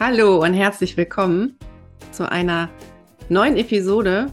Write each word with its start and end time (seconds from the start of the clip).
Hallo 0.00 0.40
und 0.44 0.54
herzlich 0.54 0.96
willkommen 0.96 1.58
zu 2.12 2.30
einer 2.30 2.70
neuen 3.28 3.56
Episode 3.56 4.32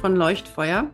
von 0.00 0.16
Leuchtfeuer. 0.16 0.90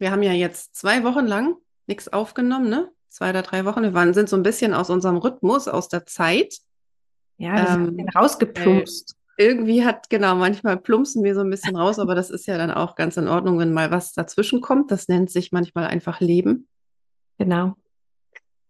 Wir 0.00 0.10
haben 0.10 0.24
ja 0.24 0.32
jetzt 0.32 0.74
zwei 0.74 1.04
Wochen 1.04 1.26
lang 1.26 1.54
nichts 1.86 2.12
aufgenommen, 2.12 2.68
ne? 2.68 2.90
Zwei 3.08 3.30
oder 3.30 3.42
drei 3.42 3.64
Wochen. 3.64 3.82
Wir 3.82 3.94
waren, 3.94 4.14
sind 4.14 4.28
so 4.28 4.34
ein 4.34 4.42
bisschen 4.42 4.74
aus 4.74 4.90
unserem 4.90 5.16
Rhythmus, 5.18 5.68
aus 5.68 5.88
der 5.88 6.06
Zeit. 6.06 6.56
Ja, 7.38 7.54
wir 7.54 7.98
ähm, 8.00 8.08
rausgeplumpst. 8.12 9.14
Äh, 9.36 9.44
irgendwie 9.44 9.84
hat, 9.84 10.10
genau, 10.10 10.34
manchmal 10.34 10.76
plumpsen 10.76 11.22
wir 11.22 11.36
so 11.36 11.40
ein 11.42 11.50
bisschen 11.50 11.76
raus, 11.76 12.00
aber 12.00 12.16
das 12.16 12.30
ist 12.30 12.46
ja 12.46 12.58
dann 12.58 12.72
auch 12.72 12.96
ganz 12.96 13.16
in 13.16 13.28
Ordnung, 13.28 13.60
wenn 13.60 13.72
mal 13.72 13.92
was 13.92 14.12
dazwischen 14.12 14.60
kommt. 14.60 14.90
Das 14.90 15.06
nennt 15.06 15.30
sich 15.30 15.52
manchmal 15.52 15.86
einfach 15.86 16.18
Leben. 16.18 16.66
Genau. 17.38 17.76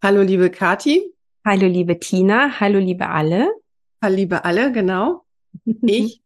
Hallo, 0.03 0.21
liebe 0.21 0.51
Kati. 0.51 1.15
Hallo, 1.47 1.67
liebe 1.67 1.99
Tina. 1.99 2.59
Hallo, 2.59 2.79
liebe 2.79 3.07
alle. 3.07 3.51
Liebe 4.09 4.45
alle, 4.45 4.73
genau. 4.73 5.25
Ich 5.65 6.23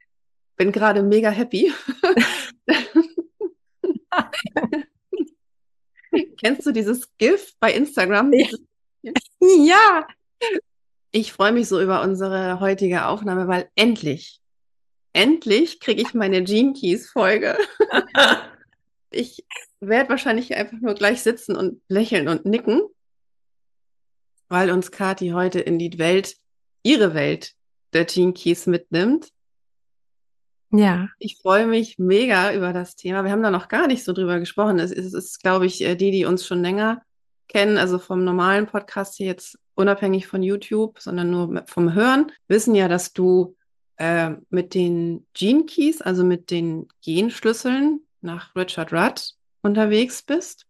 bin 0.56 0.72
gerade 0.72 1.02
mega 1.02 1.30
happy. 1.30 1.72
Kennst 6.40 6.66
du 6.66 6.72
dieses 6.72 7.16
GIF 7.18 7.54
bei 7.60 7.72
Instagram? 7.72 8.32
Ja. 9.40 10.06
Ich 11.10 11.32
freue 11.32 11.52
mich 11.52 11.68
so 11.68 11.80
über 11.80 12.02
unsere 12.02 12.60
heutige 12.60 13.06
Aufnahme, 13.06 13.48
weil 13.48 13.70
endlich, 13.74 14.40
endlich 15.12 15.80
kriege 15.80 16.02
ich 16.02 16.14
meine 16.14 16.44
Gene 16.44 16.74
Keys 16.74 17.10
Folge. 17.10 17.58
ich 19.10 19.44
werde 19.80 20.10
wahrscheinlich 20.10 20.54
einfach 20.54 20.78
nur 20.80 20.94
gleich 20.94 21.22
sitzen 21.22 21.56
und 21.56 21.80
lächeln 21.88 22.28
und 22.28 22.44
nicken 22.44 22.82
weil 24.48 24.70
uns 24.70 24.90
Kati 24.90 25.30
heute 25.30 25.60
in 25.60 25.78
die 25.78 25.98
Welt, 25.98 26.36
ihre 26.82 27.14
Welt 27.14 27.54
der 27.92 28.04
Gene 28.04 28.32
Keys 28.32 28.66
mitnimmt. 28.66 29.28
Ja. 30.70 31.08
Ich 31.18 31.38
freue 31.40 31.66
mich 31.66 31.98
mega 31.98 32.52
über 32.52 32.72
das 32.72 32.94
Thema. 32.94 33.24
Wir 33.24 33.30
haben 33.30 33.42
da 33.42 33.50
noch 33.50 33.68
gar 33.68 33.86
nicht 33.86 34.04
so 34.04 34.12
drüber 34.12 34.38
gesprochen. 34.38 34.78
Es 34.78 34.90
ist, 34.90 35.06
es 35.06 35.14
ist 35.14 35.42
glaube 35.42 35.66
ich, 35.66 35.82
äh, 35.82 35.96
die, 35.96 36.10
die 36.10 36.24
uns 36.24 36.46
schon 36.46 36.62
länger 36.62 37.02
kennen, 37.48 37.78
also 37.78 37.98
vom 37.98 38.24
normalen 38.24 38.66
Podcast 38.66 39.16
hier 39.16 39.26
jetzt 39.26 39.58
unabhängig 39.74 40.26
von 40.26 40.42
YouTube, 40.42 41.00
sondern 41.00 41.30
nur 41.30 41.64
vom 41.66 41.94
Hören, 41.94 42.30
wissen 42.46 42.74
ja, 42.74 42.88
dass 42.88 43.12
du 43.12 43.56
äh, 43.96 44.32
mit 44.50 44.74
den 44.74 45.26
Gene 45.32 45.64
Keys, 45.64 46.02
also 46.02 46.24
mit 46.24 46.50
den 46.50 46.88
Genschlüsseln 47.02 48.00
nach 48.20 48.54
Richard 48.54 48.92
Rudd 48.92 49.34
unterwegs 49.62 50.22
bist. 50.22 50.66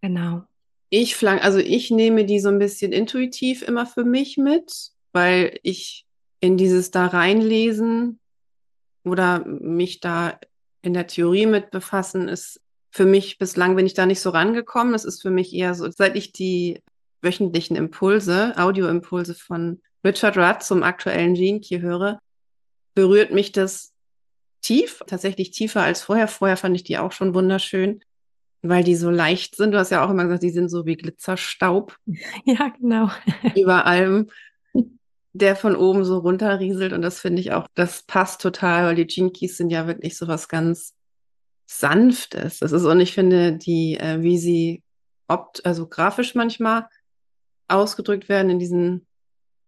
Genau. 0.00 0.44
Ich 0.90 1.16
flank, 1.16 1.44
also 1.44 1.58
ich 1.58 1.90
nehme 1.90 2.24
die 2.24 2.40
so 2.40 2.48
ein 2.48 2.58
bisschen 2.58 2.92
intuitiv 2.92 3.62
immer 3.62 3.86
für 3.86 4.04
mich 4.04 4.36
mit, 4.36 4.90
weil 5.12 5.58
ich 5.62 6.04
in 6.40 6.56
dieses 6.56 6.90
da 6.90 7.06
reinlesen 7.06 8.18
oder 9.04 9.44
mich 9.46 10.00
da 10.00 10.38
in 10.82 10.92
der 10.92 11.06
Theorie 11.06 11.46
mit 11.46 11.70
befassen, 11.70 12.28
ist 12.28 12.60
für 12.90 13.04
mich 13.04 13.38
bislang 13.38 13.76
bin 13.76 13.86
ich 13.86 13.94
da 13.94 14.04
nicht 14.04 14.20
so 14.20 14.30
rangekommen. 14.30 14.92
Das 14.92 15.04
ist 15.04 15.22
für 15.22 15.30
mich 15.30 15.54
eher 15.54 15.74
so, 15.74 15.88
seit 15.90 16.16
ich 16.16 16.32
die 16.32 16.82
wöchentlichen 17.22 17.76
Impulse, 17.76 18.54
Audioimpulse 18.56 19.34
von 19.34 19.80
Richard 20.04 20.36
Rudd 20.36 20.62
zum 20.62 20.82
aktuellen 20.82 21.34
Gene 21.34 21.60
Key 21.60 21.80
höre, 21.80 22.18
berührt 22.94 23.30
mich 23.30 23.52
das 23.52 23.92
tief, 24.62 25.02
tatsächlich 25.06 25.52
tiefer 25.52 25.82
als 25.82 26.02
vorher. 26.02 26.26
Vorher 26.26 26.56
fand 26.56 26.74
ich 26.74 26.82
die 26.82 26.98
auch 26.98 27.12
schon 27.12 27.34
wunderschön 27.34 28.02
weil 28.62 28.84
die 28.84 28.96
so 28.96 29.10
leicht 29.10 29.56
sind. 29.56 29.72
Du 29.72 29.78
hast 29.78 29.90
ja 29.90 30.04
auch 30.04 30.10
immer 30.10 30.24
gesagt, 30.24 30.42
die 30.42 30.50
sind 30.50 30.68
so 30.68 30.86
wie 30.86 30.96
Glitzerstaub. 30.96 31.96
Ja, 32.44 32.68
genau. 32.68 33.10
Über 33.56 33.86
allem, 33.86 34.30
der 35.32 35.56
von 35.56 35.76
oben 35.76 36.04
so 36.04 36.18
runterrieselt. 36.18 36.92
Und 36.92 37.02
das 37.02 37.20
finde 37.20 37.40
ich 37.40 37.52
auch, 37.52 37.66
das 37.74 38.02
passt 38.02 38.40
total, 38.40 38.84
weil 38.84 38.94
die 38.96 39.06
Keys 39.06 39.56
sind 39.56 39.70
ja 39.70 39.86
wirklich 39.86 40.16
so 40.16 40.28
was 40.28 40.48
ganz 40.48 40.94
Sanftes. 41.66 42.58
Das 42.58 42.72
ist, 42.72 42.84
und 42.84 43.00
ich 43.00 43.14
finde, 43.14 43.52
die, 43.52 43.96
äh, 43.96 44.22
wie 44.22 44.38
sie 44.38 44.82
opt, 45.28 45.64
also 45.64 45.86
grafisch 45.86 46.34
manchmal 46.34 46.86
ausgedrückt 47.68 48.28
werden 48.28 48.50
in 48.50 48.58
diesen 48.58 49.06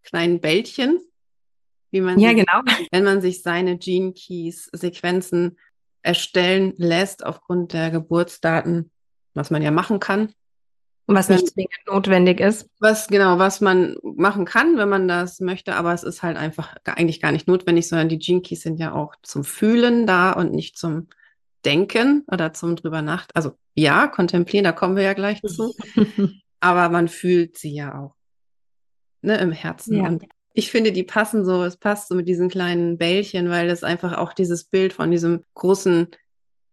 kleinen 0.02 0.40
Bällchen, 0.40 1.00
wie 1.92 2.00
man 2.00 2.18
ja, 2.18 2.30
sich, 2.30 2.38
genau. 2.38 2.62
wenn 2.90 3.04
man 3.04 3.20
sich 3.20 3.42
seine 3.42 3.78
Gene 3.78 4.12
Keys 4.12 4.68
Sequenzen 4.72 5.58
erstellen 6.02 6.74
lässt 6.76 7.24
aufgrund 7.24 7.72
der 7.72 7.90
Geburtsdaten, 7.90 8.90
was 9.34 9.50
man 9.50 9.62
ja 9.62 9.70
machen 9.70 10.00
kann. 10.00 10.32
Was 11.06 11.28
nicht 11.28 11.48
zwingend 11.48 11.80
notwendig 11.86 12.40
ist. 12.40 12.70
Was 12.78 13.08
genau, 13.08 13.38
was 13.38 13.60
man 13.60 13.96
machen 14.02 14.44
kann, 14.44 14.76
wenn 14.76 14.88
man 14.88 15.08
das 15.08 15.40
möchte, 15.40 15.74
aber 15.74 15.92
es 15.92 16.04
ist 16.04 16.22
halt 16.22 16.36
einfach 16.36 16.76
eigentlich 16.84 17.20
gar 17.20 17.32
nicht 17.32 17.48
notwendig, 17.48 17.88
sondern 17.88 18.08
die 18.08 18.18
Gene 18.18 18.40
Keys 18.40 18.62
sind 18.62 18.78
ja 18.78 18.92
auch 18.92 19.14
zum 19.22 19.44
Fühlen 19.44 20.06
da 20.06 20.32
und 20.32 20.52
nicht 20.52 20.78
zum 20.78 21.08
Denken 21.64 22.24
oder 22.28 22.52
zum 22.52 22.76
drüber 22.76 23.02
nach. 23.02 23.26
Also 23.34 23.52
ja, 23.74 24.06
kontemplieren, 24.06 24.64
da 24.64 24.72
kommen 24.72 24.96
wir 24.96 25.02
ja 25.02 25.12
gleich 25.12 25.42
zu. 25.42 25.74
aber 26.60 26.88
man 26.88 27.08
fühlt 27.08 27.58
sie 27.58 27.74
ja 27.74 27.98
auch 27.98 28.14
ne, 29.22 29.38
im 29.38 29.52
Herzen. 29.52 29.96
Ja. 29.96 30.08
Und 30.08 30.24
ich 30.54 30.70
finde, 30.70 30.92
die 30.92 31.02
passen 31.02 31.44
so, 31.44 31.64
es 31.64 31.76
passt 31.76 32.08
so 32.08 32.14
mit 32.14 32.28
diesen 32.28 32.48
kleinen 32.48 32.98
Bällchen, 32.98 33.48
weil 33.50 33.70
es 33.70 33.84
einfach 33.84 34.16
auch 34.16 34.32
dieses 34.32 34.64
Bild 34.64 34.92
von 34.92 35.10
diesem 35.10 35.44
großen 35.54 36.08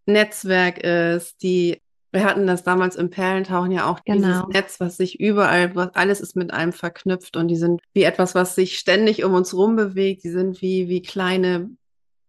Netzwerk 0.05 0.79
ist, 0.79 1.41
die 1.41 1.81
wir 2.11 2.23
hatten 2.23 2.47
das 2.47 2.63
damals 2.63 2.95
im 2.95 3.09
Perlentauchen 3.09 3.71
ja 3.71 3.89
auch, 3.89 4.03
genau. 4.03 4.27
dieses 4.27 4.47
Netz, 4.47 4.79
was 4.79 4.97
sich 4.97 5.19
überall, 5.19 5.75
was 5.75 5.93
alles 5.93 6.21
ist 6.21 6.35
mit 6.35 6.51
einem 6.51 6.73
verknüpft 6.73 7.37
und 7.37 7.47
die 7.49 7.55
sind 7.55 7.81
wie 7.93 8.03
etwas, 8.03 8.33
was 8.33 8.55
sich 8.55 8.79
ständig 8.79 9.23
um 9.23 9.33
uns 9.33 9.53
rum 9.53 9.75
bewegt. 9.75 10.23
Die 10.23 10.29
sind 10.29 10.61
wie, 10.61 10.89
wie 10.89 11.01
kleine 11.01 11.69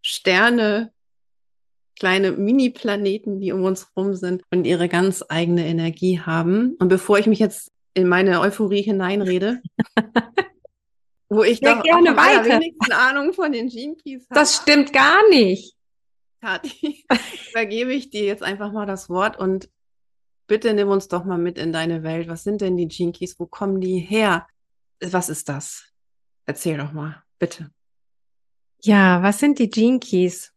Sterne, 0.02 0.92
kleine 1.98 2.32
Mini-Planeten, 2.32 3.40
die 3.40 3.52
um 3.52 3.64
uns 3.64 3.90
rum 3.96 4.14
sind 4.14 4.42
und 4.50 4.66
ihre 4.66 4.88
ganz 4.88 5.24
eigene 5.28 5.66
Energie 5.66 6.20
haben. 6.20 6.74
Und 6.78 6.88
bevor 6.88 7.18
ich 7.18 7.26
mich 7.26 7.38
jetzt 7.38 7.72
in 7.94 8.06
meine 8.06 8.40
Euphorie 8.40 8.82
hineinrede, 8.82 9.62
Wo 11.30 11.44
ich 11.44 11.60
doch 11.60 11.82
gerne 11.84 12.16
weiter. 12.16 12.60
wenigsten 12.60 12.92
Ahnung 12.92 13.32
von 13.32 13.52
den 13.52 13.68
Gene 13.68 13.94
Keys 13.94 14.26
habe. 14.28 14.40
Das 14.40 14.56
stimmt 14.56 14.92
gar 14.92 15.28
nicht. 15.30 15.76
Kathi, 16.40 17.06
übergebe 17.50 17.92
ich 17.92 18.10
dir 18.10 18.24
jetzt 18.24 18.42
einfach 18.42 18.72
mal 18.72 18.84
das 18.84 19.08
Wort 19.08 19.38
und 19.38 19.70
bitte 20.48 20.74
nimm 20.74 20.88
uns 20.88 21.06
doch 21.06 21.24
mal 21.24 21.38
mit 21.38 21.56
in 21.56 21.72
deine 21.72 22.02
Welt. 22.02 22.26
Was 22.26 22.42
sind 22.42 22.60
denn 22.60 22.76
die 22.76 22.88
Keys? 22.88 23.38
Wo 23.38 23.46
kommen 23.46 23.80
die 23.80 24.00
her? 24.00 24.48
Was 25.00 25.28
ist 25.28 25.48
das? 25.48 25.84
Erzähl 26.46 26.76
doch 26.76 26.92
mal, 26.92 27.22
bitte. 27.38 27.70
Ja, 28.82 29.22
was 29.22 29.38
sind 29.38 29.60
die 29.60 29.70
Keys? 29.70 30.52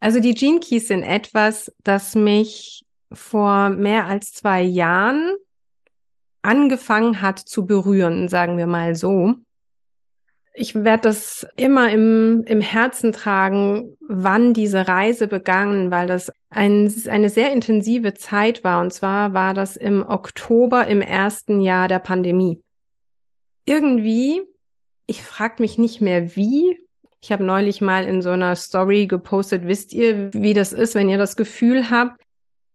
Also 0.00 0.18
die 0.18 0.34
Keys 0.34 0.88
sind 0.88 1.04
etwas, 1.04 1.72
das 1.84 2.16
mich 2.16 2.84
vor 3.12 3.68
mehr 3.68 4.06
als 4.06 4.32
zwei 4.32 4.62
Jahren 4.62 5.36
angefangen 6.40 7.22
hat 7.22 7.38
zu 7.38 7.64
berühren, 7.64 8.28
sagen 8.28 8.58
wir 8.58 8.66
mal 8.66 8.96
so 8.96 9.36
ich 10.54 10.74
werde 10.74 11.02
das 11.04 11.46
immer 11.56 11.90
im, 11.90 12.44
im 12.46 12.60
Herzen 12.60 13.12
tragen, 13.12 13.96
wann 14.06 14.52
diese 14.52 14.86
Reise 14.86 15.26
begann, 15.26 15.90
weil 15.90 16.06
das 16.06 16.30
ein, 16.50 16.92
eine 17.08 17.30
sehr 17.30 17.52
intensive 17.52 18.14
Zeit 18.14 18.62
war. 18.62 18.80
Und 18.80 18.92
zwar 18.92 19.32
war 19.32 19.54
das 19.54 19.76
im 19.76 20.06
Oktober 20.06 20.86
im 20.86 21.00
ersten 21.00 21.60
Jahr 21.60 21.88
der 21.88 22.00
Pandemie. 22.00 22.62
Irgendwie, 23.64 24.42
ich 25.06 25.22
frage 25.22 25.56
mich 25.58 25.78
nicht 25.78 26.00
mehr 26.00 26.36
wie. 26.36 26.78
Ich 27.22 27.32
habe 27.32 27.44
neulich 27.44 27.80
mal 27.80 28.04
in 28.04 28.20
so 28.20 28.30
einer 28.30 28.56
Story 28.56 29.06
gepostet, 29.06 29.66
wisst 29.66 29.92
ihr, 29.92 30.34
wie 30.34 30.54
das 30.54 30.72
ist, 30.72 30.94
wenn 30.94 31.08
ihr 31.08 31.18
das 31.18 31.36
Gefühl 31.36 31.88
habt, 31.88 32.21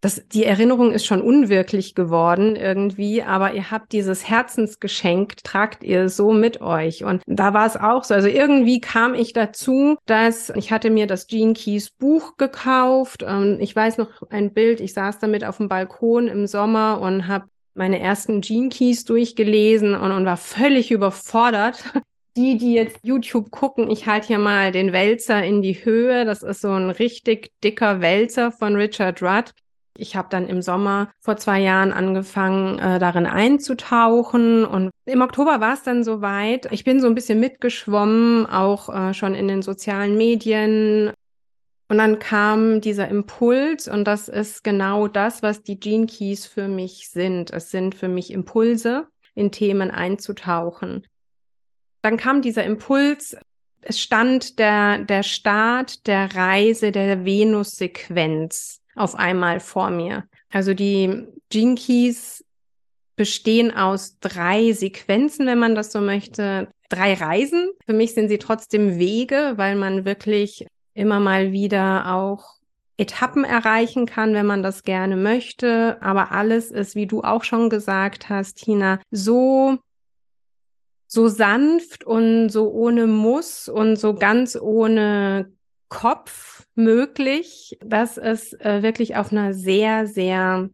das, 0.02 0.28
die 0.28 0.46
Erinnerung 0.46 0.92
ist 0.92 1.06
schon 1.06 1.22
unwirklich 1.22 1.96
geworden 1.96 2.56
irgendwie, 2.56 3.24
aber 3.24 3.54
ihr 3.54 3.72
habt 3.72 3.92
dieses 3.94 4.30
Herzensgeschenk, 4.30 5.38
tragt 5.44 5.84
ihr 5.84 6.10
so 6.10 6.32
mit 6.32 6.62
euch. 6.62 7.04
Und 7.04 7.24
da 7.26 7.54
war 7.54 7.66
es 7.66 7.78
auch 7.78 8.04
so. 8.04 8.14
Also 8.14 8.28
irgendwie 8.28 8.80
kam 8.80 9.16
ich 9.16 9.34
dazu, 9.34 9.98
dass 10.06 10.52
ich 10.52 10.72
hatte 10.72 10.92
mir 10.92 11.08
das 11.08 11.26
Gene 11.26 11.54
Keys 11.54 11.90
Buch 11.90 12.38
gekauft. 12.38 13.26
Ich 13.60 13.76
weiß 13.76 13.98
noch 13.98 14.22
ein 14.30 14.54
Bild, 14.54 14.82
ich 14.82 14.94
saß 14.94 15.18
damit 15.20 15.44
auf 15.44 15.58
dem 15.58 15.68
Balkon 15.68 16.28
im 16.28 16.46
Sommer 16.46 17.02
und 17.02 17.28
habe 17.28 17.46
meine 17.74 18.00
ersten 18.00 18.42
Gene 18.42 18.70
Keys 18.70 19.04
durchgelesen 19.06 19.96
und, 19.96 20.12
und 20.12 20.26
war 20.26 20.38
völlig 20.38 20.92
überfordert. 20.92 21.84
Die, 22.36 22.56
die 22.56 22.74
jetzt 22.74 23.00
YouTube 23.02 23.50
gucken, 23.50 23.90
ich 23.90 24.06
halte 24.06 24.28
hier 24.28 24.38
mal 24.38 24.72
den 24.72 24.94
Wälzer 24.94 25.44
in 25.44 25.64
die 25.64 25.84
Höhe. 25.84 26.24
Das 26.24 26.44
ist 26.44 26.62
so 26.62 26.70
ein 26.70 26.92
richtig 26.92 27.50
dicker 27.64 28.00
Wälzer 28.00 28.52
von 28.52 28.76
Richard 28.76 29.24
Rudd. 29.24 29.56
Ich 29.98 30.16
habe 30.16 30.28
dann 30.30 30.48
im 30.48 30.62
Sommer 30.62 31.10
vor 31.20 31.38
zwei 31.38 31.60
Jahren 31.60 31.92
angefangen, 31.92 32.80
äh, 32.80 33.00
darin 33.00 33.26
einzutauchen. 33.26 34.66
Und 34.66 34.92
im 35.06 35.22
Oktober 35.22 35.60
war 35.60 35.74
es 35.74 35.84
dann 35.84 36.04
soweit. 36.04 36.72
Ich 36.72 36.84
bin 36.84 37.00
so 37.00 37.08
ein 37.08 37.16
bisschen 37.16 37.40
mitgeschwommen, 37.40 38.46
auch 38.46 38.90
äh, 38.90 39.14
schon 39.14 39.34
in 39.36 39.48
den 39.48 39.62
sozialen 39.62 40.18
Medien. 40.18 41.12
Und 41.90 41.98
dann 41.98 42.20
kam 42.20 42.82
dieser 42.82 43.08
Impuls 43.08 43.88
und 43.88 44.06
das 44.06 44.28
ist 44.28 44.64
genau 44.64 45.08
das, 45.08 45.42
was 45.42 45.64
die 45.64 45.80
Gene 45.80 46.06
Keys 46.06 46.46
für 46.46 46.68
mich 46.68 47.10
sind. 47.10 47.52
Es 47.52 47.72
sind 47.72 47.96
für 47.96 48.10
mich 48.10 48.32
Impulse, 48.32 49.08
in 49.36 49.52
Themen 49.52 49.92
einzutauchen. 49.92 51.06
dann 52.02 52.18
kam 52.18 52.42
dieser 52.42 52.64
Impuls, 52.64 53.38
es 53.82 54.00
stand 54.00 54.60
der, 54.60 55.00
der 55.00 55.24
Start 55.24 56.08
der 56.08 56.36
Reise 56.36 56.92
der 56.92 57.24
Venus-Sequenz 57.24 58.82
auf 58.98 59.16
einmal 59.16 59.60
vor 59.60 59.90
mir. 59.90 60.26
Also 60.52 60.74
die 60.74 61.28
Gene 61.50 61.76
Keys 61.76 62.44
bestehen 63.16 63.76
aus 63.76 64.20
drei 64.20 64.74
Sequenzen, 64.74 65.48
wenn 65.48 65.60
man 65.60 65.76
das 65.76 65.92
so 65.92 66.02
möchte, 66.02 66.68
drei 66.90 67.14
Reisen. 67.14 67.70
Für 67.86 67.94
mich 67.94 68.14
sind 68.14 68.30
sie 68.30 68.38
trotzdem 68.38 69.00
Wege, 69.00 69.54
weil 69.56 69.76
man 69.76 70.06
wirklich 70.06 70.66
immer 70.94 71.20
mal 71.20 71.52
wieder 71.52 72.14
auch 72.14 72.56
Etappen 72.98 73.44
erreichen 73.44 74.06
kann, 74.06 74.34
wenn 74.34 74.46
man 74.46 74.64
das 74.64 74.84
gerne 74.84 75.16
möchte. 75.16 76.02
Aber 76.02 76.32
alles 76.32 76.72
ist, 76.72 76.96
wie 76.96 77.08
du 77.08 77.22
auch 77.22 77.44
schon 77.44 77.70
gesagt 77.70 78.30
hast, 78.30 78.58
Tina, 78.58 79.00
so 79.12 79.78
so 81.08 81.30
sanft 81.30 82.04
und 82.04 82.50
so 82.50 82.70
ohne 82.70 83.08
Muss 83.08 83.70
und 83.70 83.96
so 83.96 84.14
ganz 84.14 84.58
ohne 84.60 85.52
Kopf 85.90 86.68
möglich, 86.76 87.78
dass 87.84 88.18
es 88.18 88.54
äh, 88.54 88.84
wirklich 88.84 89.16
auf 89.16 89.32
einer 89.32 89.54
sehr, 89.54 90.08
sehr 90.08 90.70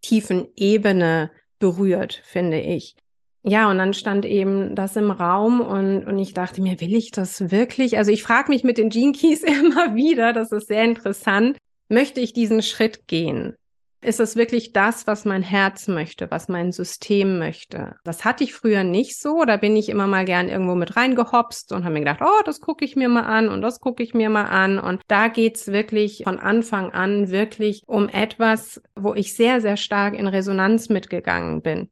tiefen 0.00 0.48
Ebene 0.56 1.30
berührt, 1.58 2.22
finde 2.24 2.60
ich. 2.60 2.96
Ja, 3.44 3.70
und 3.70 3.78
dann 3.78 3.94
stand 3.94 4.24
eben 4.26 4.74
das 4.74 4.96
im 4.96 5.10
Raum 5.10 5.60
und, 5.60 6.04
und 6.04 6.18
ich 6.18 6.34
dachte 6.34 6.60
mir, 6.60 6.80
will 6.80 6.94
ich 6.94 7.12
das 7.12 7.50
wirklich? 7.50 7.96
Also 7.96 8.10
ich 8.10 8.22
frage 8.22 8.50
mich 8.50 8.64
mit 8.64 8.78
den 8.78 8.90
Gene 8.90 9.12
Keys 9.12 9.42
immer 9.44 9.94
wieder, 9.94 10.32
das 10.32 10.52
ist 10.52 10.68
sehr 10.68 10.84
interessant. 10.84 11.56
Möchte 11.88 12.20
ich 12.20 12.32
diesen 12.32 12.62
Schritt 12.62 13.06
gehen? 13.06 13.54
Ist 14.00 14.20
es 14.20 14.36
wirklich 14.36 14.72
das, 14.72 15.08
was 15.08 15.24
mein 15.24 15.42
Herz 15.42 15.88
möchte, 15.88 16.30
was 16.30 16.48
mein 16.48 16.70
System 16.70 17.40
möchte? 17.40 17.96
Das 18.04 18.24
hatte 18.24 18.44
ich 18.44 18.54
früher 18.54 18.84
nicht 18.84 19.18
so. 19.18 19.44
Da 19.44 19.56
bin 19.56 19.74
ich 19.74 19.88
immer 19.88 20.06
mal 20.06 20.24
gern 20.24 20.48
irgendwo 20.48 20.76
mit 20.76 20.94
reingehopst 20.94 21.72
und 21.72 21.82
habe 21.82 21.94
mir 21.94 22.00
gedacht, 22.00 22.20
oh, 22.22 22.42
das 22.44 22.60
gucke 22.60 22.84
ich 22.84 22.94
mir 22.94 23.08
mal 23.08 23.24
an 23.24 23.48
und 23.48 23.60
das 23.60 23.80
gucke 23.80 24.04
ich 24.04 24.14
mir 24.14 24.30
mal 24.30 24.44
an. 24.44 24.78
Und 24.78 25.02
da 25.08 25.26
geht's 25.26 25.66
wirklich 25.66 26.22
von 26.22 26.38
Anfang 26.38 26.92
an 26.92 27.30
wirklich 27.30 27.82
um 27.88 28.08
etwas, 28.08 28.80
wo 28.94 29.14
ich 29.14 29.34
sehr, 29.34 29.60
sehr 29.60 29.76
stark 29.76 30.14
in 30.14 30.28
Resonanz 30.28 30.88
mitgegangen 30.90 31.60
bin. 31.60 31.90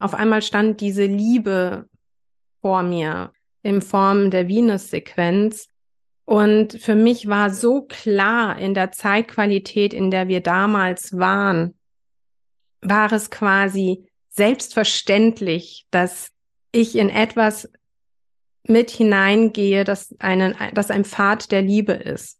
Auf 0.00 0.14
einmal 0.14 0.42
stand 0.42 0.80
diese 0.80 1.04
Liebe 1.04 1.88
vor 2.60 2.82
mir 2.82 3.32
in 3.62 3.82
Form 3.82 4.30
der 4.30 4.48
Venus-Sequenz 4.48 5.68
und 6.24 6.80
für 6.80 6.94
mich 6.94 7.28
war 7.28 7.50
so 7.50 7.82
klar 7.82 8.58
in 8.58 8.74
der 8.74 8.92
Zeitqualität, 8.92 9.92
in 9.92 10.10
der 10.10 10.28
wir 10.28 10.40
damals 10.40 11.18
waren, 11.18 11.74
war 12.80 13.12
es 13.12 13.30
quasi 13.30 14.06
selbstverständlich, 14.30 15.86
dass 15.90 16.30
ich 16.72 16.96
in 16.96 17.10
etwas 17.10 17.70
mit 18.66 18.90
hineingehe, 18.90 19.84
das, 19.84 20.14
einen, 20.18 20.54
das 20.72 20.90
ein 20.90 21.04
Pfad 21.04 21.52
der 21.52 21.62
Liebe 21.62 21.92
ist. 21.92 22.38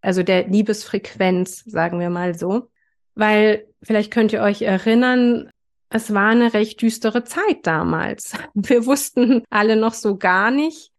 Also 0.00 0.22
der 0.22 0.48
Liebesfrequenz, 0.48 1.64
sagen 1.64 2.00
wir 2.00 2.10
mal 2.10 2.36
so. 2.36 2.68
Weil 3.14 3.66
vielleicht 3.82 4.12
könnt 4.12 4.32
ihr 4.32 4.42
euch 4.42 4.62
erinnern, 4.62 5.50
es 5.88 6.12
war 6.12 6.30
eine 6.30 6.52
recht 6.52 6.82
düstere 6.82 7.22
Zeit 7.22 7.58
damals. 7.62 8.32
Wir 8.54 8.84
wussten 8.84 9.44
alle 9.48 9.76
noch 9.76 9.94
so 9.94 10.16
gar 10.16 10.50
nicht, 10.50 10.90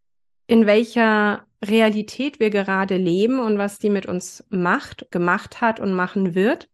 in 0.48 0.66
welcher 0.66 1.45
Realität 1.64 2.40
wir 2.40 2.50
gerade 2.50 2.98
leben 2.98 3.40
und 3.40 3.58
was 3.58 3.80
die 3.80 3.90
mit 3.90 4.06
uns 4.06 4.44
macht, 4.50 5.12
gemacht 5.12 5.62
hat 5.62 5.80
und 5.80 5.94
machen 5.94 6.36
wird. 6.36 6.70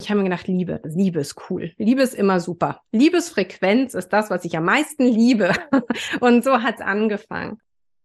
Ich 0.00 0.10
habe 0.10 0.18
mir 0.18 0.24
gedacht, 0.24 0.48
Liebe, 0.48 0.80
Liebe 0.84 1.20
ist 1.20 1.36
cool. 1.48 1.72
Liebe 1.76 2.02
ist 2.02 2.14
immer 2.14 2.40
super. 2.40 2.80
Liebesfrequenz 2.90 3.94
ist 3.94 4.08
das, 4.08 4.30
was 4.30 4.44
ich 4.44 4.56
am 4.56 4.64
meisten 4.64 5.04
liebe. 5.04 5.52
Und 6.20 6.42
so 6.42 6.60
hat 6.60 6.76
es 6.76 6.80
angefangen. 6.80 7.60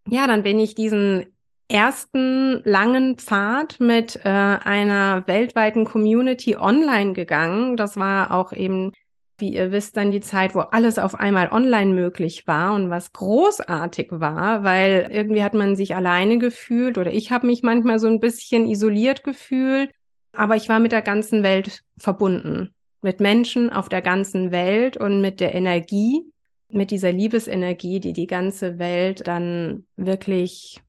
Ja, 0.07 0.27
dann 0.27 0.43
bin 0.43 0.59
ich 0.59 0.75
diesen 0.75 1.25
ersten 1.69 2.61
langen 2.63 3.17
Pfad 3.17 3.79
mit 3.79 4.17
äh, 4.23 4.29
einer 4.29 5.27
weltweiten 5.27 5.85
Community 5.85 6.55
online 6.55 7.13
gegangen. 7.13 7.77
Das 7.77 7.97
war 7.97 8.31
auch 8.31 8.53
eben 8.53 8.91
wie 9.37 9.53
ihr 9.53 9.71
wisst, 9.71 9.97
dann 9.97 10.11
die 10.11 10.21
Zeit, 10.21 10.55
wo 10.55 10.59
alles 10.59 10.97
auf 10.97 11.15
einmal 11.15 11.51
online 11.51 11.93
möglich 11.93 12.47
war 12.47 12.73
und 12.73 12.89
was 12.89 13.13
großartig 13.13 14.07
war, 14.11 14.63
weil 14.63 15.09
irgendwie 15.11 15.43
hat 15.43 15.53
man 15.53 15.75
sich 15.75 15.95
alleine 15.95 16.39
gefühlt 16.39 16.97
oder 16.97 17.13
ich 17.13 17.31
habe 17.31 17.47
mich 17.47 17.61
manchmal 17.61 17.99
so 17.99 18.07
ein 18.07 18.19
bisschen 18.19 18.67
isoliert 18.67 19.23
gefühlt, 19.23 19.91
aber 20.33 20.55
ich 20.55 20.69
war 20.69 20.79
mit 20.79 20.91
der 20.91 21.03
ganzen 21.03 21.43
Welt 21.43 21.83
verbunden, 21.97 22.73
mit 23.01 23.19
Menschen 23.19 23.69
auf 23.69 23.89
der 23.89 24.01
ganzen 24.01 24.51
Welt 24.51 24.97
und 24.97 25.21
mit 25.21 25.39
der 25.39 25.53
Energie, 25.53 26.23
mit 26.69 26.91
dieser 26.91 27.11
Liebesenergie, 27.11 27.99
die 27.99 28.13
die 28.13 28.27
ganze 28.27 28.79
Welt 28.79 29.27
dann 29.27 29.85
wirklich 29.95 30.81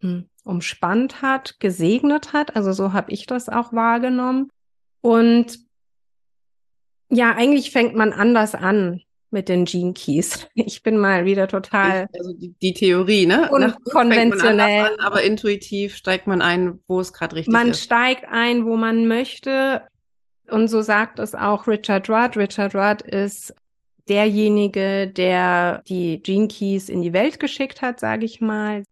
hm, 0.00 0.28
umspannt 0.44 1.22
hat, 1.22 1.60
gesegnet 1.60 2.32
hat. 2.32 2.56
Also 2.56 2.72
so 2.72 2.92
habe 2.92 3.12
ich 3.12 3.26
das 3.26 3.48
auch 3.48 3.72
wahrgenommen. 3.72 4.48
Und 5.00 5.67
ja, 7.10 7.34
eigentlich 7.34 7.70
fängt 7.70 7.94
man 7.94 8.12
anders 8.12 8.54
an 8.54 9.00
mit 9.30 9.48
den 9.48 9.64
Gene 9.64 9.92
Keys. 9.92 10.46
Ich 10.54 10.82
bin 10.82 10.98
mal 10.98 11.24
wieder 11.24 11.48
total. 11.48 12.08
Also 12.16 12.32
die, 12.32 12.54
die 12.60 12.72
Theorie, 12.72 13.26
ne? 13.26 13.50
Unkonventionell. 13.50 14.86
An, 14.86 15.00
aber 15.00 15.22
intuitiv 15.22 15.96
steigt 15.96 16.26
man 16.26 16.42
ein, 16.42 16.80
wo 16.86 17.00
es 17.00 17.12
gerade 17.12 17.36
richtig 17.36 17.52
man 17.52 17.68
ist. 17.68 17.68
Man 17.68 17.74
steigt 17.74 18.24
ein, 18.30 18.64
wo 18.64 18.76
man 18.76 19.06
möchte. 19.06 19.82
Und 20.50 20.68
so 20.68 20.80
sagt 20.80 21.18
es 21.18 21.34
auch 21.34 21.66
Richard 21.66 22.08
Rudd. 22.08 22.36
Richard 22.36 22.74
Rudd 22.74 23.02
ist 23.02 23.54
derjenige, 24.08 25.06
der 25.08 25.82
die 25.86 26.22
Gene 26.22 26.48
Keys 26.48 26.88
in 26.88 27.02
die 27.02 27.12
Welt 27.12 27.38
geschickt 27.38 27.82
hat, 27.82 28.00
sage 28.00 28.24
ich 28.24 28.40
mal, 28.40 28.82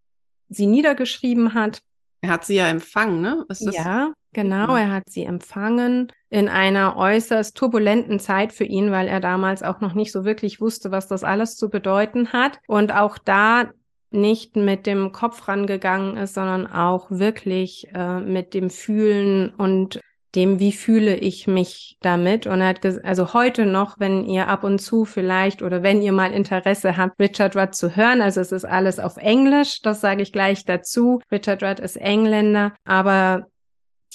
sie 0.49 0.67
niedergeschrieben 0.67 1.55
hat. 1.55 1.81
Er 2.21 2.31
hat 2.31 2.45
sie 2.45 2.57
ja 2.57 2.69
empfangen, 2.69 3.21
ne? 3.23 3.47
ja, 3.61 4.13
genau. 4.33 4.77
Er 4.77 4.93
hat 4.93 5.09
sie 5.09 5.25
empfangen 5.25 6.13
in 6.29 6.49
einer 6.49 6.97
äußerst 6.97 7.57
turbulenten 7.57 8.19
Zeit 8.19 8.53
für 8.53 8.65
ihn, 8.65 8.91
weil 8.91 9.09
er 9.09 9.21
damals 9.21 9.63
auch 9.63 9.81
noch 9.81 9.95
nicht 9.95 10.13
so 10.13 10.25
wirklich 10.25 10.61
wusste, 10.61 10.91
was 10.91 11.07
das 11.07 11.25
alles 11.25 11.57
zu 11.57 11.71
bedeuten 11.71 12.33
hat. 12.33 12.59
Und 12.67 12.93
auch 12.93 13.19
da 13.19 13.71
nicht 14.11 14.57
mit 14.57 14.87
dem 14.87 15.13
Kopf 15.13 15.47
rangegangen 15.49 16.17
ist, 16.17 16.35
sondern 16.35 16.67
auch 16.67 17.11
wirklich 17.11 17.89
äh, 17.95 18.21
mit 18.21 18.55
dem 18.55 18.71
Fühlen 18.71 19.51
und 19.51 20.01
dem, 20.37 20.61
wie 20.61 20.73
fühle 20.73 21.17
ich 21.17 21.47
mich 21.47 21.97
damit. 22.03 22.47
Und 22.47 22.61
er 22.61 22.69
hat 22.69 22.85
also 23.05 23.33
heute 23.33 23.65
noch, 23.65 23.99
wenn 23.99 24.25
ihr 24.27 24.49
ab 24.49 24.65
und 24.65 24.81
zu 24.81 25.05
vielleicht 25.05 25.63
oder 25.63 25.83
wenn 25.83 26.03
ihr 26.03 26.13
mal 26.13 26.33
Interesse 26.33 26.97
habt, 26.97 27.19
Richard 27.19 27.57
Rudd 27.57 27.75
zu 27.75 27.97
hören, 27.97 28.21
also 28.21 28.41
es 28.41 28.53
ist 28.53 28.67
alles 28.67 28.99
auf 28.99 29.17
Englisch, 29.17 29.81
das 29.81 30.03
sage 30.03 30.23
ich 30.23 30.33
gleich 30.33 30.65
dazu. 30.65 31.21
Richard 31.33 31.63
Rudd 31.63 31.81
ist 31.81 31.97
Engländer, 31.97 32.75
aber 32.85 33.47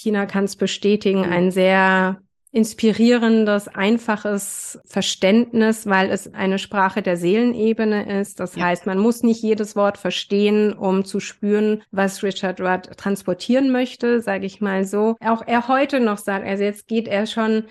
Tina 0.02 0.26
kann 0.26 0.44
es 0.44 0.56
bestätigen, 0.56 1.20
mhm. 1.20 1.32
ein 1.32 1.50
sehr 1.50 2.18
inspirierendes, 2.50 3.68
einfaches 3.68 4.78
Verständnis, 4.84 5.86
weil 5.86 6.10
es 6.10 6.34
eine 6.34 6.58
Sprache 6.58 7.00
der 7.00 7.16
Seelenebene 7.16 8.20
ist. 8.20 8.40
Das 8.40 8.56
ja. 8.56 8.64
heißt, 8.64 8.84
man 8.84 8.98
muss 8.98 9.22
nicht 9.22 9.42
jedes 9.42 9.74
Wort 9.74 9.96
verstehen, 9.96 10.74
um 10.74 11.06
zu 11.06 11.18
spüren, 11.18 11.82
was 11.92 12.22
Richard 12.22 12.60
Rudd 12.60 12.98
transportieren 12.98 13.70
möchte, 13.70 14.20
sage 14.20 14.44
ich 14.44 14.60
mal 14.60 14.84
so. 14.84 15.16
Auch 15.24 15.42
er 15.46 15.66
heute 15.68 15.98
noch 15.98 16.18
sagt, 16.18 16.46
also 16.46 16.62
jetzt 16.62 16.88
geht 16.88 17.08
er 17.08 17.26
schon 17.26 17.64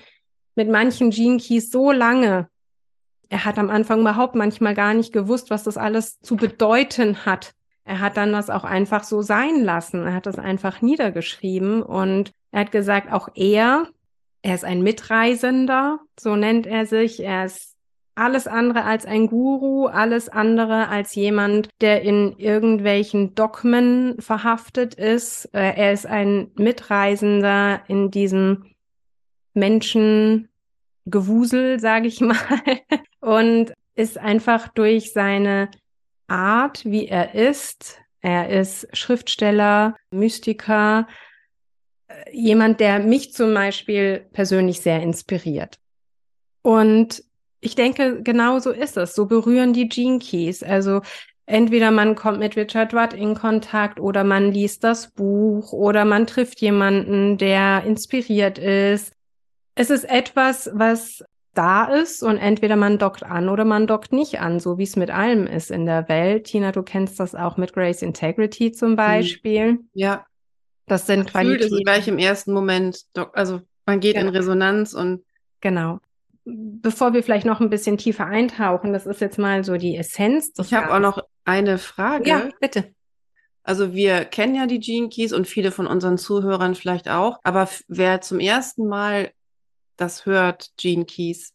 mit 0.55 0.67
manchen 0.67 1.11
Gene 1.11 1.37
Keys 1.37 1.69
so 1.69 1.91
lange. 1.91 2.47
Er 3.29 3.45
hat 3.45 3.59
am 3.59 3.69
Anfang 3.69 4.01
überhaupt 4.01 4.33
manchmal 4.33 4.73
gar 4.73 4.95
nicht 4.95 5.13
gewusst, 5.13 5.51
was 5.51 5.63
das 5.63 5.77
alles 5.77 6.19
zu 6.21 6.35
bedeuten 6.35 7.25
hat. 7.25 7.53
Er 7.91 7.99
hat 7.99 8.15
dann 8.15 8.31
das 8.31 8.49
auch 8.49 8.63
einfach 8.63 9.03
so 9.03 9.21
sein 9.21 9.65
lassen. 9.65 10.05
Er 10.05 10.13
hat 10.13 10.25
das 10.25 10.39
einfach 10.39 10.81
niedergeschrieben 10.81 11.83
und 11.83 12.31
er 12.51 12.61
hat 12.61 12.71
gesagt, 12.71 13.11
auch 13.11 13.27
er, 13.35 13.89
er 14.41 14.55
ist 14.55 14.63
ein 14.63 14.81
Mitreisender, 14.81 15.99
so 16.17 16.37
nennt 16.37 16.65
er 16.65 16.85
sich. 16.85 17.21
Er 17.21 17.43
ist 17.43 17.75
alles 18.15 18.47
andere 18.47 18.85
als 18.85 19.05
ein 19.05 19.27
Guru, 19.27 19.87
alles 19.87 20.29
andere 20.29 20.87
als 20.87 21.15
jemand, 21.15 21.67
der 21.81 22.03
in 22.03 22.37
irgendwelchen 22.37 23.35
Dogmen 23.35 24.15
verhaftet 24.21 24.93
ist. 24.93 25.53
Äh, 25.53 25.73
er 25.75 25.91
ist 25.91 26.05
ein 26.05 26.51
Mitreisender 26.55 27.81
in 27.89 28.09
diesem 28.09 28.67
Menschengewusel, 29.53 31.81
sage 31.81 32.07
ich 32.07 32.21
mal, 32.25 32.37
und 33.19 33.73
ist 33.95 34.17
einfach 34.17 34.69
durch 34.69 35.11
seine 35.11 35.69
Art, 36.31 36.85
wie 36.85 37.07
er 37.07 37.35
ist. 37.35 37.99
Er 38.21 38.49
ist 38.49 38.87
Schriftsteller, 38.93 39.95
Mystiker, 40.11 41.07
äh, 42.07 42.13
jemand, 42.31 42.79
der 42.79 42.99
mich 42.99 43.33
zum 43.33 43.53
Beispiel 43.53 44.27
persönlich 44.31 44.81
sehr 44.81 45.01
inspiriert. 45.01 45.79
Und 46.61 47.23
ich 47.59 47.75
denke, 47.75 48.21
genau 48.23 48.59
so 48.59 48.71
ist 48.71 48.97
es. 48.97 49.15
So 49.15 49.25
berühren 49.25 49.73
die 49.73 49.89
Gene 49.89 50.19
Keys. 50.19 50.63
Also 50.63 51.01
entweder 51.45 51.91
man 51.91 52.15
kommt 52.15 52.39
mit 52.39 52.55
Richard 52.55 52.93
Rudd 52.93 53.13
in 53.13 53.35
Kontakt 53.35 53.99
oder 53.99 54.23
man 54.23 54.51
liest 54.51 54.83
das 54.83 55.11
Buch 55.11 55.73
oder 55.73 56.05
man 56.05 56.27
trifft 56.27 56.61
jemanden, 56.61 57.37
der 57.37 57.83
inspiriert 57.85 58.57
ist. 58.57 59.13
Es 59.75 59.89
ist 59.89 60.03
etwas, 60.03 60.69
was 60.73 61.23
da 61.53 61.85
ist 61.85 62.23
und 62.23 62.37
entweder 62.37 62.75
man 62.75 62.97
dockt 62.97 63.23
an 63.23 63.49
oder 63.49 63.65
man 63.65 63.87
dockt 63.87 64.13
nicht 64.13 64.39
an, 64.39 64.59
so 64.59 64.77
wie 64.77 64.83
es 64.83 64.95
mit 64.95 65.11
allem 65.11 65.47
ist 65.47 65.69
in 65.71 65.85
der 65.85 66.07
Welt. 66.07 66.45
Tina, 66.45 66.71
du 66.71 66.81
kennst 66.83 67.19
das 67.19 67.35
auch 67.35 67.57
mit 67.57 67.73
Grace 67.73 68.01
Integrity 68.01 68.71
zum 68.71 68.95
Beispiel. 68.95 69.79
Ja. 69.93 70.25
Das 70.87 71.07
sind 71.07 71.21
fühlt 71.29 71.31
Qualitäten. 71.31 71.73
es 71.75 71.83
gleich 71.83 72.07
im 72.07 72.17
ersten 72.17 72.53
Moment. 72.53 73.05
Also 73.33 73.61
man 73.85 73.99
geht 73.99 74.15
in 74.15 74.21
Genau. 74.27 74.37
Resonanz 74.37 74.93
und 74.93 75.23
Genau. 75.59 75.99
Bevor 76.43 77.13
wir 77.13 77.21
vielleicht 77.21 77.45
noch 77.45 77.61
ein 77.61 77.69
bisschen 77.69 77.97
tiefer 77.97 78.25
eintauchen, 78.25 78.93
das 78.93 79.05
ist 79.05 79.21
jetzt 79.21 79.37
mal 79.37 79.63
so 79.63 79.77
die 79.77 79.95
Essenz 79.95 80.51
ich 80.59 80.73
habe 80.73 80.93
auch 80.93 80.99
noch 80.99 81.23
eine 81.45 81.77
Frage. 81.77 82.27
Ja, 82.27 82.49
bitte. 82.59 82.95
Also 83.63 83.93
wir 83.93 84.25
kennen 84.25 84.55
ja 84.55 84.65
die 84.65 84.79
Gene 84.79 85.09
Keys 85.09 85.33
und 85.33 85.47
viele 85.47 85.71
von 85.71 85.85
unseren 85.85 86.17
Zuhörern 86.17 86.73
vielleicht 86.73 87.09
auch. 87.09 87.37
Aber 87.43 87.69
wer 87.87 88.21
zum 88.21 88.39
ersten 88.39 88.87
Mal 88.87 89.31
das 90.01 90.25
hört, 90.25 90.71
Gene 90.77 91.05
Keys, 91.05 91.53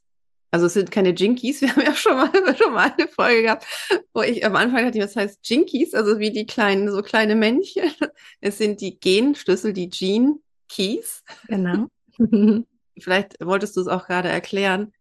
also 0.51 0.67
es 0.67 0.75
sind 0.75 0.91
keine 0.91 1.11
Jinkies, 1.11 1.61
wir 1.63 1.71
haben 1.71 1.83
ja 1.83 1.95
schon 1.95 2.17
mal, 2.17 2.57
schon 2.57 2.73
mal 2.73 2.93
eine 2.97 3.09
Folge 3.09 3.43
gehabt, 3.43 3.67
wo 4.15 4.23
ich 4.23 4.45
am 4.45 4.57
Anfang 4.57 4.85
dachte, 4.85 5.01
was 5.01 5.17
heißt 5.17 5.41
Jinkies, 5.43 5.93
also 5.93 6.19
wie 6.19 6.31
die 6.31 6.47
kleinen, 6.47 6.91
so 6.91 7.03
kleine 7.03 7.35
Männchen. 7.35 7.91
Es 8.41 8.59
sind 8.59 8.81
die 8.81 8.99
Genschlüssel, 8.99 9.73
die 9.73 9.91
Gene 9.91 10.37
Keys. 10.69 11.23
Genau. 11.49 11.89
Vielleicht 12.99 13.37
wolltest 13.45 13.77
du 13.77 13.83
es 13.83 13.87
auch 13.89 14.07
gerade 14.07 14.29
erklären. 14.29 14.93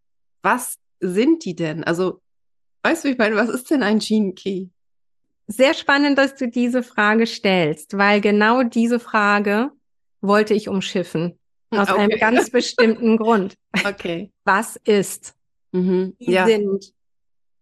Was 0.41 0.77
sind 0.99 1.45
die 1.45 1.55
denn? 1.55 1.83
Also, 1.83 2.21
weißt 2.83 3.05
du, 3.05 3.09
ich 3.09 3.17
meine, 3.17 3.35
was 3.35 3.49
ist 3.49 3.69
denn 3.69 3.83
ein 3.83 3.99
Gene 3.99 4.33
Key? 4.33 4.67
Sehr 5.47 5.73
spannend, 5.73 6.17
dass 6.17 6.35
du 6.35 6.49
diese 6.49 6.83
Frage 6.83 7.27
stellst, 7.27 7.97
weil 7.97 8.19
genau 8.19 8.63
diese 8.63 8.99
Frage 8.99 9.71
wollte 10.21 10.53
ich 10.53 10.67
umschiffen. 10.67 11.37
Aus 11.81 11.89
einem 11.89 12.05
Okay. 12.11 12.19
ganz 12.19 12.49
bestimmten 12.49 13.17
Grund. 13.17 13.55
Okay. 13.85 14.31
Was 14.43 14.77
ist? 14.83 15.33
Mhm. 15.71 16.15
Die 16.19 16.31
Ja, 16.31 16.45
sind. 16.45 16.93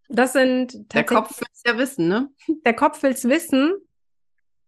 Das 0.10 0.34
sind 0.34 0.93
der 0.93 1.03
Kopf 1.05 1.39
will 1.39 1.48
es 1.51 1.63
ja 1.65 1.77
wissen, 1.77 2.08
ne? 2.08 2.29
der 2.65 2.74
Kopf 2.74 3.01
will's 3.01 3.24
wissen. 3.27 3.74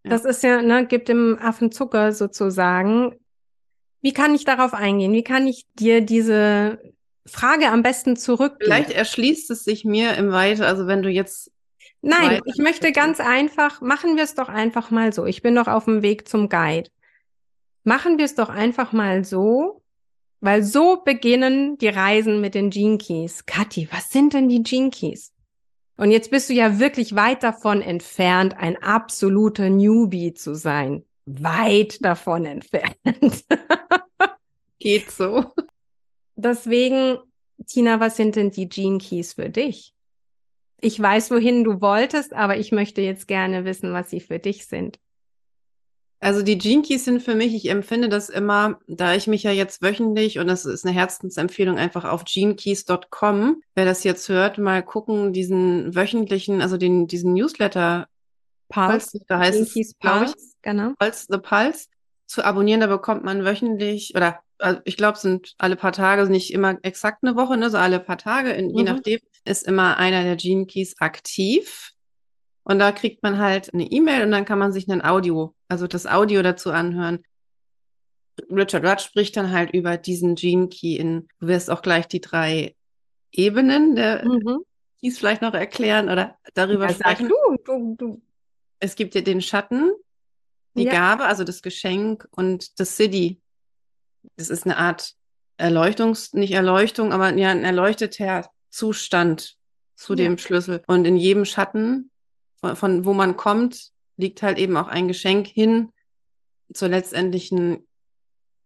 Ja. 0.04 0.10
Das 0.10 0.24
ist 0.24 0.42
ja, 0.42 0.60
ne, 0.62 0.86
gibt 0.86 1.08
dem 1.08 1.38
Affen 1.40 1.70
Zucker 1.70 2.12
sozusagen. 2.12 3.14
Wie 4.02 4.12
kann 4.12 4.34
ich 4.34 4.44
darauf 4.44 4.74
eingehen? 4.74 5.12
Wie 5.12 5.22
kann 5.22 5.46
ich 5.46 5.66
dir 5.74 6.00
diese 6.00 6.80
Frage 7.26 7.68
am 7.68 7.82
besten 7.82 8.16
zurückgeben? 8.16 8.64
Vielleicht 8.64 8.90
erschließt 8.90 9.50
es 9.50 9.64
sich 9.64 9.84
mir 9.84 10.14
im 10.14 10.32
Weiter, 10.32 10.66
also 10.66 10.86
wenn 10.86 11.02
du 11.02 11.10
jetzt, 11.10 11.52
Nein, 12.02 12.40
ich 12.44 12.58
möchte 12.58 12.92
ganz 12.92 13.20
einfach, 13.20 13.80
machen 13.80 14.16
wir 14.16 14.22
es 14.24 14.34
doch 14.34 14.48
einfach 14.48 14.90
mal 14.90 15.12
so. 15.12 15.26
Ich 15.26 15.42
bin 15.42 15.54
doch 15.56 15.66
auf 15.66 15.86
dem 15.86 16.02
Weg 16.02 16.28
zum 16.28 16.48
Guide. 16.48 16.88
Machen 17.86 18.18
wir 18.18 18.24
es 18.24 18.34
doch 18.34 18.48
einfach 18.48 18.92
mal 18.92 19.24
so, 19.24 19.80
weil 20.40 20.64
so 20.64 21.02
beginnen 21.04 21.78
die 21.78 21.86
Reisen 21.86 22.40
mit 22.40 22.56
den 22.56 22.70
Gene. 22.70 22.98
Kathi, 23.46 23.88
was 23.92 24.10
sind 24.10 24.34
denn 24.34 24.48
die 24.48 24.64
Gene? 24.64 24.90
Und 25.96 26.10
jetzt 26.10 26.32
bist 26.32 26.50
du 26.50 26.52
ja 26.52 26.80
wirklich 26.80 27.14
weit 27.14 27.44
davon 27.44 27.82
entfernt, 27.82 28.56
ein 28.56 28.76
absoluter 28.82 29.70
Newbie 29.70 30.34
zu 30.34 30.56
sein. 30.56 31.04
Weit 31.26 32.04
davon 32.04 32.44
entfernt. 32.44 33.44
geht 34.80 35.12
so. 35.12 35.52
Deswegen, 36.34 37.18
Tina, 37.68 38.00
was 38.00 38.16
sind 38.16 38.34
denn 38.34 38.50
die 38.50 38.68
Gene 38.68 38.98
Keys 38.98 39.34
für 39.34 39.48
dich? 39.48 39.94
Ich 40.80 41.00
weiß, 41.00 41.30
wohin 41.30 41.62
du 41.62 41.80
wolltest, 41.80 42.32
aber 42.32 42.56
ich 42.56 42.72
möchte 42.72 43.00
jetzt 43.00 43.28
gerne 43.28 43.64
wissen, 43.64 43.92
was 43.92 44.10
sie 44.10 44.20
für 44.20 44.40
dich 44.40 44.66
sind. 44.66 44.98
Also 46.26 46.42
die 46.42 46.58
Gene 46.58 46.82
Keys 46.82 47.04
sind 47.04 47.22
für 47.22 47.36
mich, 47.36 47.54
ich 47.54 47.70
empfinde 47.70 48.08
das 48.08 48.30
immer, 48.30 48.80
da 48.88 49.14
ich 49.14 49.28
mich 49.28 49.44
ja 49.44 49.52
jetzt 49.52 49.80
wöchentlich, 49.80 50.40
und 50.40 50.48
das 50.48 50.64
ist 50.64 50.84
eine 50.84 50.92
Herzensempfehlung, 50.92 51.78
einfach 51.78 52.04
auf 52.04 52.24
genekeys.com, 52.24 53.62
wer 53.76 53.84
das 53.84 54.02
jetzt 54.02 54.28
hört, 54.28 54.58
mal 54.58 54.82
gucken, 54.82 55.32
diesen 55.32 55.94
wöchentlichen, 55.94 56.62
also 56.62 56.78
den, 56.78 57.06
diesen 57.06 57.32
Newsletter, 57.34 58.08
Pulse, 58.68 59.20
da 59.28 59.38
heißt 59.38 59.72
Gene 59.72 59.86
es, 59.86 59.94
glaube 60.00 60.24
ich, 60.24 60.32
Pulse, 60.32 60.54
genau. 60.62 60.92
Pulse 60.98 61.26
the 61.28 61.38
Pulse 61.38 61.86
zu 62.26 62.44
abonnieren. 62.44 62.80
Da 62.80 62.88
bekommt 62.88 63.22
man 63.22 63.44
wöchentlich 63.44 64.12
oder 64.16 64.40
also 64.58 64.80
ich 64.84 64.96
glaube, 64.96 65.14
es 65.14 65.22
sind 65.22 65.54
alle 65.58 65.76
paar 65.76 65.92
Tage, 65.92 66.28
nicht 66.28 66.52
immer 66.52 66.76
exakt 66.82 67.22
eine 67.22 67.36
Woche, 67.36 67.56
ne, 67.56 67.70
so 67.70 67.76
alle 67.76 68.00
paar 68.00 68.18
Tage, 68.18 68.50
in, 68.50 68.70
je 68.70 68.82
Mhm. 68.82 68.88
nachdem, 68.88 69.20
ist 69.44 69.64
immer 69.64 69.96
einer 69.96 70.24
der 70.24 70.34
Gene 70.34 70.66
Keys 70.66 70.96
aktiv. 70.98 71.92
Und 72.68 72.80
da 72.80 72.90
kriegt 72.90 73.22
man 73.22 73.38
halt 73.38 73.72
eine 73.72 73.84
E-Mail 73.84 74.24
und 74.24 74.32
dann 74.32 74.44
kann 74.44 74.58
man 74.58 74.72
sich 74.72 74.88
ein 74.88 75.04
Audio, 75.04 75.54
also 75.68 75.86
das 75.86 76.04
Audio 76.04 76.42
dazu 76.42 76.72
anhören. 76.72 77.22
Richard 78.50 78.84
Rudd 78.84 79.00
spricht 79.00 79.36
dann 79.36 79.52
halt 79.52 79.70
über 79.72 79.96
diesen 79.96 80.34
Gene 80.34 80.68
Key 80.68 80.96
in, 80.96 81.28
du 81.38 81.46
wirst 81.46 81.70
auch 81.70 81.80
gleich 81.80 82.08
die 82.08 82.20
drei 82.20 82.74
Ebenen 83.30 83.94
der 83.94 84.24
Mhm. 84.26 84.64
Keys 85.00 85.16
vielleicht 85.18 85.42
noch 85.42 85.54
erklären 85.54 86.08
oder 86.10 86.36
darüber 86.54 86.88
Ja, 86.88 86.94
sprechen. 86.94 87.28
du, 87.28 87.56
du, 87.64 87.94
du. 87.96 88.22
Es 88.80 88.96
gibt 88.96 89.14
ja 89.14 89.20
den 89.20 89.40
Schatten, 89.42 89.92
die 90.74 90.84
Ja. 90.84 90.92
Gabe, 90.92 91.24
also 91.24 91.44
das 91.44 91.62
Geschenk 91.62 92.26
und 92.32 92.80
das 92.80 92.96
City. 92.96 93.40
Das 94.36 94.50
ist 94.50 94.64
eine 94.64 94.76
Art 94.76 95.14
Erleuchtungs, 95.56 96.32
nicht 96.34 96.52
Erleuchtung, 96.52 97.12
aber 97.12 97.32
ja, 97.34 97.50
ein 97.50 97.62
erleuchteter 97.64 98.50
Zustand 98.70 99.56
zu 99.94 100.14
Ja. 100.14 100.16
dem 100.16 100.36
Schlüssel. 100.36 100.82
Und 100.88 101.04
in 101.06 101.16
jedem 101.16 101.44
Schatten, 101.44 102.10
von, 102.60 102.76
von 102.76 103.04
wo 103.04 103.12
man 103.12 103.36
kommt, 103.36 103.90
liegt 104.16 104.42
halt 104.42 104.58
eben 104.58 104.76
auch 104.76 104.88
ein 104.88 105.08
Geschenk 105.08 105.46
hin 105.46 105.92
zur 106.72 106.88
letztendlichen 106.88 107.86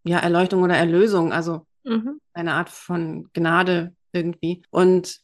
ja, 0.05 0.19
Erleuchtung 0.19 0.63
oder 0.63 0.77
Erlösung, 0.77 1.33
also 1.33 1.67
Mhm. 1.85 2.21
eine 2.33 2.55
Art 2.55 2.71
von 2.71 3.31
Gnade 3.33 3.95
irgendwie. 4.13 4.63
Und 4.71 5.21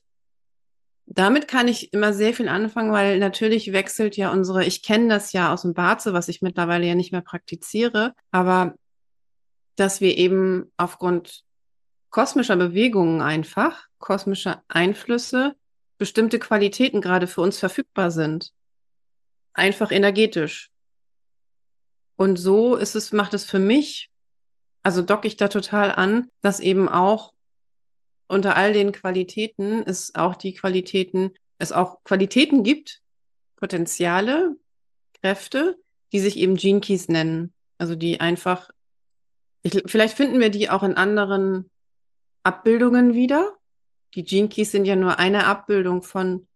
damit 1.06 1.48
kann 1.48 1.68
ich 1.68 1.92
immer 1.92 2.12
sehr 2.12 2.34
viel 2.34 2.48
anfangen, 2.48 2.92
weil 2.92 3.18
natürlich 3.18 3.72
wechselt 3.72 4.16
ja 4.16 4.32
unsere, 4.32 4.64
ich 4.64 4.82
kenne 4.82 5.08
das 5.08 5.32
ja 5.32 5.52
aus 5.52 5.62
dem 5.62 5.74
Barze, 5.74 6.12
was 6.12 6.28
ich 6.28 6.42
mittlerweile 6.42 6.86
ja 6.86 6.94
nicht 6.94 7.12
mehr 7.12 7.20
praktiziere, 7.20 8.14
aber 8.30 8.74
dass 9.76 10.00
wir 10.00 10.16
eben 10.16 10.72
aufgrund 10.76 11.44
kosmischer 12.10 12.56
Bewegungen 12.56 13.20
einfach, 13.20 13.86
kosmischer 13.98 14.64
Einflüsse, 14.68 15.54
bestimmte 15.98 16.38
Qualitäten 16.38 17.00
gerade 17.00 17.26
für 17.26 17.42
uns 17.42 17.58
verfügbar 17.58 18.10
sind. 18.10 18.52
Einfach 19.56 19.90
energetisch. 19.90 20.70
Und 22.16 22.36
so 22.36 22.76
ist 22.76 22.94
es, 22.94 23.12
macht 23.12 23.32
es 23.32 23.46
für 23.46 23.58
mich, 23.58 24.10
also 24.82 25.00
docke 25.00 25.26
ich 25.26 25.38
da 25.38 25.48
total 25.48 25.90
an, 25.92 26.28
dass 26.42 26.60
eben 26.60 26.90
auch 26.90 27.32
unter 28.28 28.54
all 28.56 28.74
den 28.74 28.92
Qualitäten 28.92 29.82
es 29.82 30.14
auch 30.14 30.34
die 30.34 30.52
Qualitäten, 30.52 31.32
es 31.58 31.72
auch 31.72 32.04
Qualitäten 32.04 32.64
gibt, 32.64 33.00
Potenziale, 33.56 34.56
Kräfte, 35.22 35.78
die 36.12 36.20
sich 36.20 36.36
eben 36.36 36.56
Gene 36.56 36.80
Keys 36.80 37.08
nennen. 37.08 37.54
Also 37.78 37.94
die 37.94 38.20
einfach, 38.20 38.70
ich, 39.62 39.82
vielleicht 39.86 40.18
finden 40.18 40.38
wir 40.38 40.50
die 40.50 40.68
auch 40.68 40.82
in 40.82 40.94
anderen 40.94 41.70
Abbildungen 42.42 43.14
wieder. 43.14 43.56
Die 44.14 44.22
Gene 44.22 44.50
Keys 44.50 44.70
sind 44.70 44.84
ja 44.84 44.96
nur 44.96 45.18
eine 45.18 45.46
Abbildung 45.46 46.02
von 46.02 46.46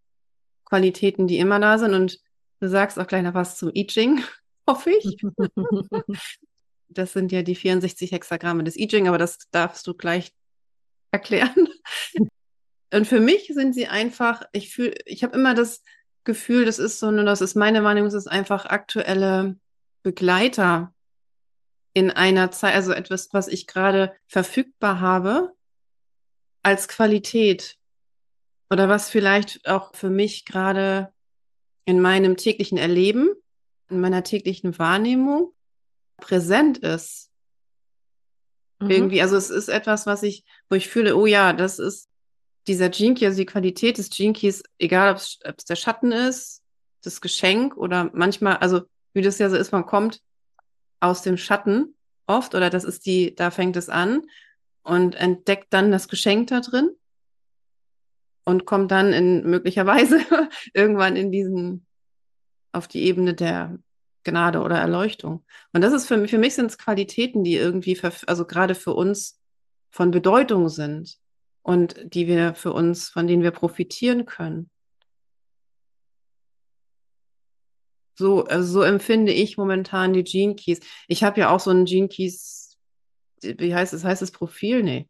Qualitäten, 0.67 1.27
die 1.27 1.39
immer 1.39 1.59
da 1.61 1.79
sind. 1.79 1.95
Und 1.95 2.21
du 2.61 2.69
sagst 2.69 2.99
auch 2.99 3.07
gleich 3.07 3.23
noch 3.23 3.35
was 3.35 3.57
zum 3.57 3.71
I 3.75 3.87
Ching, 3.87 4.23
hoffe 4.69 4.91
ich. 4.91 5.17
Das 6.93 7.13
sind 7.13 7.31
ja 7.31 7.43
die 7.43 7.55
64 7.55 8.11
Hexagramme 8.11 8.65
des 8.65 8.77
I 8.77 8.89
Ching, 8.89 9.07
aber 9.07 9.17
das 9.17 9.39
darfst 9.53 9.87
du 9.87 9.95
gleich 9.95 10.33
erklären. 11.13 11.69
Und 12.93 13.07
für 13.07 13.21
mich 13.21 13.47
sind 13.55 13.75
sie 13.75 13.87
einfach, 13.87 14.43
ich 14.51 14.75
fühle, 14.75 14.97
ich 15.05 15.23
habe 15.23 15.37
immer 15.37 15.55
das 15.55 15.85
Gefühl, 16.25 16.65
das 16.65 16.81
ist 16.81 16.99
so, 16.99 17.07
eine, 17.07 17.25
das 17.25 17.41
ist 17.41 17.55
meine 17.55 17.85
Wahrnehmung, 17.85 18.09
es 18.09 18.15
ist 18.15 18.27
einfach 18.27 18.67
aktuelle 18.67 19.57
Begleiter 20.03 20.93
in 21.93 22.11
einer 22.11 22.51
Zeit, 22.51 22.75
also 22.75 22.93
etwas, 22.93 23.29
was 23.33 23.47
ich 23.47 23.69
gerade 23.69 24.17
verfügbar 24.27 25.01
habe 25.01 25.53
als 26.65 26.89
Qualität 26.89 27.77
oder 28.69 28.89
was 28.89 29.11
vielleicht 29.11 29.69
auch 29.69 29.95
für 29.95 30.11
mich 30.11 30.45
gerade 30.45 31.13
in 31.85 32.01
meinem 32.01 32.37
täglichen 32.37 32.79
Erleben, 32.79 33.31
in 33.89 34.01
meiner 34.01 34.23
täglichen 34.23 34.79
Wahrnehmung 34.79 35.53
präsent 36.19 36.79
ist. 36.79 37.31
Mhm. 38.81 38.91
Irgendwie, 38.91 39.23
also 39.23 39.37
es 39.37 39.51
ist 39.51 39.69
etwas, 39.69 40.07
was 40.07 40.23
ich, 40.23 40.45
wo 40.69 40.77
ich 40.77 40.89
fühle, 40.89 41.17
oh 41.17 41.27
ja, 41.27 41.53
das 41.53 41.79
ist 41.79 42.09
dieser 42.67 42.91
Key, 42.91 43.25
also 43.25 43.39
die 43.39 43.47
Qualität 43.47 43.99
des 43.99 44.11
Keys, 44.11 44.63
egal 44.79 45.11
ob 45.11 45.17
es, 45.17 45.39
ob 45.45 45.59
es 45.59 45.65
der 45.65 45.77
Schatten 45.77 46.13
ist, 46.13 46.63
das 47.03 47.21
Geschenk 47.21 47.77
oder 47.77 48.11
manchmal, 48.13 48.59
also 48.59 48.83
wie 49.13 49.23
das 49.23 49.39
ja 49.39 49.51
so 49.51 49.57
ist, 49.57 49.73
man 49.73 49.87
kommt 49.87 50.21
aus 51.01 51.23
dem 51.23 51.37
Schatten 51.37 51.95
oft 52.27 52.55
oder 52.55 52.71
das 52.71 52.85
ist 52.85 53.07
die, 53.07 53.35
da 53.35 53.51
fängt 53.51 53.77
es 53.77 53.89
an 53.89 54.23
und 54.83 55.15
entdeckt 55.15 55.69
dann 55.71 55.91
das 55.91 56.09
Geschenk 56.09 56.49
da 56.49 56.61
drin 56.61 56.91
und 58.51 58.67
kommt 58.67 58.91
dann 58.91 59.13
in 59.13 59.49
möglicherweise 59.49 60.21
irgendwann 60.75 61.17
in 61.17 61.31
diesen, 61.33 61.87
auf 62.73 62.89
die 62.89 63.05
Ebene 63.05 63.35
der 63.35 63.79
Gnade 64.25 64.61
oder 64.61 64.77
Erleuchtung. 64.77 65.45
Und 65.73 65.81
das 65.81 65.93
ist 65.93 66.07
für 66.07 66.17
mich, 66.17 66.31
für 66.31 66.39
mich 66.39 66.55
sind 66.55 66.67
es 66.67 66.77
Qualitäten, 66.77 67.45
die 67.45 67.55
irgendwie, 67.55 67.97
für, 67.97 68.13
also 68.27 68.45
gerade 68.45 68.75
für 68.75 68.93
uns 68.93 69.41
von 69.91 70.11
Bedeutung 70.11 70.69
sind. 70.69 71.19
und 71.63 72.15
die 72.15 72.27
wir 72.27 72.55
für 72.55 72.73
uns, 72.73 73.11
von 73.11 73.27
denen 73.27 73.43
wir 73.43 73.51
profitieren 73.51 74.25
können. 74.27 74.71
So, 78.15 78.45
also 78.45 78.73
so 78.73 78.83
empfinde 78.83 79.33
ich 79.33 79.57
momentan 79.59 80.13
die 80.13 80.25
Gene 80.25 80.55
Keys. 80.55 80.81
Ich 81.07 81.23
habe 81.23 81.41
ja 81.41 81.51
auch 81.51 81.61
so 81.61 81.71
ein 81.71 81.85
Gene 81.85 82.09
Keys, 82.09 82.79
wie 83.43 83.75
heißt 83.75 83.93
es, 83.93 84.05
heißt 84.05 84.23
es 84.23 84.33
Profil? 84.33 84.83
Nee. 84.83 85.09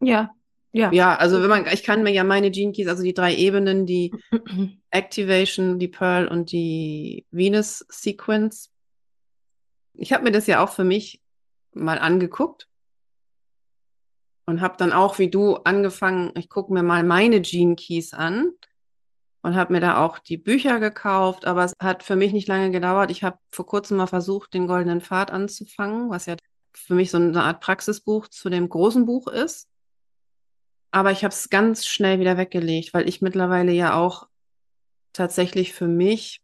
Ja, 0.00 0.34
ja. 0.72 0.90
Ja, 0.92 1.16
also 1.16 1.42
wenn 1.42 1.50
man, 1.50 1.66
ich 1.66 1.82
kann 1.82 2.02
mir 2.02 2.12
ja 2.12 2.24
meine 2.24 2.50
Gene 2.50 2.72
Keys, 2.72 2.88
also 2.88 3.02
die 3.02 3.14
drei 3.14 3.34
Ebenen, 3.34 3.86
die 3.86 4.12
Activation, 4.90 5.78
die 5.78 5.88
Pearl 5.88 6.26
und 6.26 6.50
die 6.50 7.26
Venus 7.30 7.84
Sequence. 7.88 8.70
Ich 9.94 10.12
habe 10.12 10.24
mir 10.24 10.32
das 10.32 10.46
ja 10.46 10.64
auch 10.64 10.70
für 10.70 10.84
mich 10.84 11.20
mal 11.74 11.98
angeguckt 11.98 12.68
und 14.46 14.60
habe 14.60 14.76
dann 14.78 14.92
auch 14.92 15.18
wie 15.18 15.28
du 15.28 15.56
angefangen, 15.56 16.32
ich 16.36 16.48
gucke 16.48 16.72
mir 16.72 16.82
mal 16.82 17.04
meine 17.04 17.40
Gene 17.42 17.76
Keys 17.76 18.14
an 18.14 18.52
und 19.42 19.54
habe 19.54 19.74
mir 19.74 19.80
da 19.80 20.04
auch 20.04 20.18
die 20.18 20.38
Bücher 20.38 20.80
gekauft, 20.80 21.44
aber 21.44 21.64
es 21.64 21.74
hat 21.80 22.02
für 22.02 22.16
mich 22.16 22.32
nicht 22.32 22.48
lange 22.48 22.70
gedauert. 22.70 23.10
Ich 23.10 23.22
habe 23.24 23.38
vor 23.50 23.66
kurzem 23.66 23.98
mal 23.98 24.06
versucht, 24.06 24.54
den 24.54 24.66
goldenen 24.66 25.00
Pfad 25.00 25.30
anzufangen, 25.30 26.10
was 26.10 26.26
ja 26.26 26.36
für 26.72 26.94
mich 26.94 27.10
so 27.10 27.18
eine 27.18 27.42
Art 27.42 27.60
Praxisbuch 27.60 28.28
zu 28.28 28.48
dem 28.48 28.68
großen 28.68 29.04
Buch 29.04 29.28
ist. 29.28 29.68
Aber 30.92 31.10
ich 31.10 31.24
habe 31.24 31.32
es 31.32 31.50
ganz 31.50 31.86
schnell 31.86 32.20
wieder 32.20 32.36
weggelegt, 32.36 32.94
weil 32.94 33.08
ich 33.08 33.20
mittlerweile 33.22 33.72
ja 33.72 33.94
auch 33.94 34.28
tatsächlich 35.12 35.72
für 35.72 35.88
mich 35.88 36.40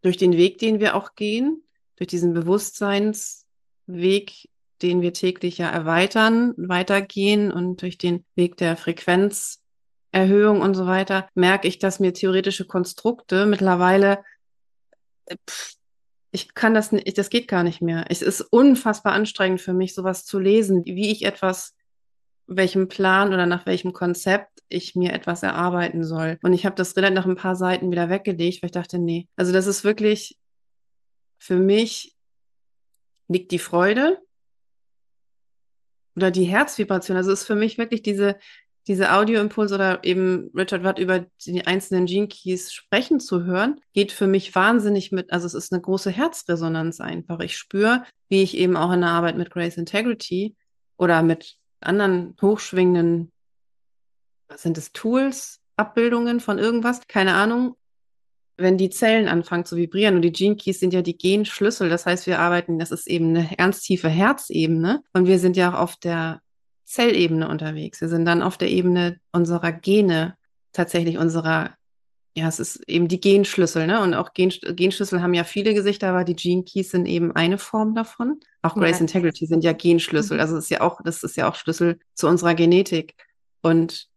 durch 0.00 0.16
den 0.16 0.32
Weg, 0.32 0.58
den 0.58 0.80
wir 0.80 0.96
auch 0.96 1.14
gehen, 1.14 1.62
durch 1.96 2.08
diesen 2.08 2.32
Bewusstseinsweg, 2.32 4.48
den 4.80 5.02
wir 5.02 5.12
täglich 5.12 5.58
ja 5.58 5.68
erweitern, 5.68 6.54
weitergehen 6.56 7.52
und 7.52 7.82
durch 7.82 7.98
den 7.98 8.24
Weg 8.34 8.56
der 8.56 8.78
Frequenzerhöhung 8.78 10.62
und 10.62 10.74
so 10.74 10.86
weiter, 10.86 11.28
merke 11.34 11.68
ich, 11.68 11.78
dass 11.78 12.00
mir 12.00 12.14
theoretische 12.14 12.66
Konstrukte 12.66 13.44
mittlerweile, 13.46 14.24
äh, 15.26 15.36
pff, 15.48 15.74
ich 16.32 16.54
kann 16.54 16.72
das 16.72 16.92
nicht, 16.92 17.18
das 17.18 17.28
geht 17.28 17.46
gar 17.46 17.62
nicht 17.62 17.82
mehr. 17.82 18.06
Es 18.08 18.22
ist 18.22 18.40
unfassbar 18.40 19.12
anstrengend 19.12 19.60
für 19.60 19.74
mich, 19.74 19.94
sowas 19.94 20.24
zu 20.24 20.38
lesen, 20.38 20.82
wie 20.86 21.12
ich 21.12 21.26
etwas 21.26 21.74
welchem 22.46 22.88
Plan 22.88 23.32
oder 23.32 23.46
nach 23.46 23.66
welchem 23.66 23.92
Konzept 23.92 24.62
ich 24.68 24.94
mir 24.94 25.12
etwas 25.12 25.42
erarbeiten 25.42 26.04
soll. 26.04 26.38
Und 26.42 26.52
ich 26.52 26.64
habe 26.66 26.76
das 26.76 26.96
relativ 26.96 27.14
nach 27.14 27.26
ein 27.26 27.36
paar 27.36 27.56
Seiten 27.56 27.90
wieder 27.90 28.08
weggelegt, 28.08 28.62
weil 28.62 28.68
ich 28.68 28.72
dachte, 28.72 28.98
nee, 28.98 29.28
also 29.36 29.52
das 29.52 29.66
ist 29.66 29.84
wirklich 29.84 30.38
für 31.38 31.56
mich 31.56 32.16
liegt 33.26 33.50
die 33.50 33.58
Freude 33.58 34.18
oder 36.14 36.30
die 36.30 36.44
Herzvibration. 36.44 37.16
Also 37.16 37.32
ist 37.32 37.44
für 37.44 37.56
mich 37.56 37.78
wirklich 37.78 38.02
diese, 38.02 38.36
diese 38.86 39.12
Audioimpuls 39.12 39.72
oder 39.72 40.04
eben 40.04 40.50
Richard 40.54 40.84
Watt 40.84 41.00
über 41.00 41.26
die 41.44 41.66
einzelnen 41.66 42.06
Gene 42.06 42.28
Keys 42.28 42.72
sprechen 42.72 43.18
zu 43.18 43.44
hören, 43.44 43.80
geht 43.92 44.12
für 44.12 44.28
mich 44.28 44.54
wahnsinnig 44.54 45.10
mit, 45.10 45.32
also 45.32 45.46
es 45.46 45.54
ist 45.54 45.72
eine 45.72 45.82
große 45.82 46.10
Herzresonanz 46.10 47.00
einfach. 47.00 47.40
Ich 47.40 47.56
spüre, 47.56 48.04
wie 48.28 48.42
ich 48.42 48.56
eben 48.56 48.76
auch 48.76 48.92
in 48.92 49.00
der 49.00 49.10
Arbeit 49.10 49.36
mit 49.36 49.50
Grace 49.50 49.78
Integrity 49.78 50.54
oder 50.96 51.22
mit 51.22 51.56
anderen 51.82 52.36
hochschwingenden, 52.40 53.30
was 54.48 54.62
sind 54.62 54.78
es, 54.78 54.92
Tools, 54.92 55.60
Abbildungen 55.76 56.40
von 56.40 56.58
irgendwas, 56.58 57.06
keine 57.08 57.34
Ahnung, 57.34 57.76
wenn 58.56 58.76
die 58.76 58.90
Zellen 58.90 59.28
anfangen 59.28 59.64
zu 59.64 59.76
vibrieren 59.76 60.16
und 60.16 60.22
die 60.22 60.32
Gene 60.32 60.56
Keys 60.56 60.78
sind 60.78 60.92
ja 60.92 61.02
die 61.02 61.16
Genschlüssel, 61.16 61.88
das 61.88 62.06
heißt, 62.06 62.26
wir 62.26 62.38
arbeiten, 62.38 62.78
das 62.78 62.90
ist 62.90 63.08
eben 63.08 63.36
eine 63.36 63.48
ganz 63.56 63.80
tiefe 63.80 64.08
Herzebene 64.08 65.02
und 65.12 65.26
wir 65.26 65.38
sind 65.38 65.56
ja 65.56 65.72
auch 65.72 65.78
auf 65.78 65.96
der 65.96 66.40
Zellebene 66.84 67.48
unterwegs. 67.48 68.00
Wir 68.00 68.08
sind 68.08 68.26
dann 68.26 68.42
auf 68.42 68.58
der 68.58 68.68
Ebene 68.68 69.18
unserer 69.32 69.72
Gene, 69.72 70.36
tatsächlich 70.72 71.16
unserer 71.16 71.74
ja, 72.34 72.48
es 72.48 72.58
ist 72.58 72.88
eben 72.88 73.08
die 73.08 73.20
Genschlüssel, 73.20 73.86
ne? 73.86 74.00
Und 74.00 74.14
auch 74.14 74.32
Gen 74.32 74.50
Genschlüssel 74.50 75.20
haben 75.20 75.34
ja 75.34 75.44
viele 75.44 75.74
Gesichter, 75.74 76.08
aber 76.08 76.24
die 76.24 76.36
Gene 76.36 76.64
Keys 76.64 76.90
sind 76.90 77.06
eben 77.06 77.32
eine 77.32 77.58
Form 77.58 77.94
davon. 77.94 78.40
Auch 78.62 78.74
Grace 78.74 78.96
ja. 78.96 79.00
Integrity 79.00 79.46
sind 79.46 79.64
ja 79.64 79.72
Genschlüssel. 79.72 80.36
Mhm. 80.36 80.40
Also 80.40 80.56
es 80.56 80.64
ist 80.64 80.70
ja 80.70 80.80
auch, 80.80 81.00
das 81.02 81.22
ist 81.22 81.36
ja 81.36 81.48
auch 81.48 81.56
Schlüssel 81.56 81.98
zu 82.14 82.28
unserer 82.28 82.54
Genetik. 82.54 83.14
Und 83.60 84.08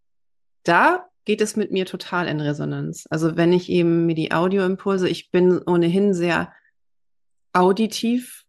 da 0.63 1.07
geht 1.25 1.41
es 1.41 1.55
mit 1.55 1.71
mir 1.71 1.85
total 1.85 2.27
in 2.27 2.39
Resonanz. 2.39 3.07
Also 3.09 3.35
wenn 3.35 3.51
ich 3.51 3.69
eben 3.69 4.05
mir 4.05 4.15
die 4.15 4.31
Audioimpulse, 4.31 5.09
ich 5.09 5.31
bin 5.31 5.59
ohnehin 5.65 6.13
sehr 6.13 6.53
auditiv 7.53 8.45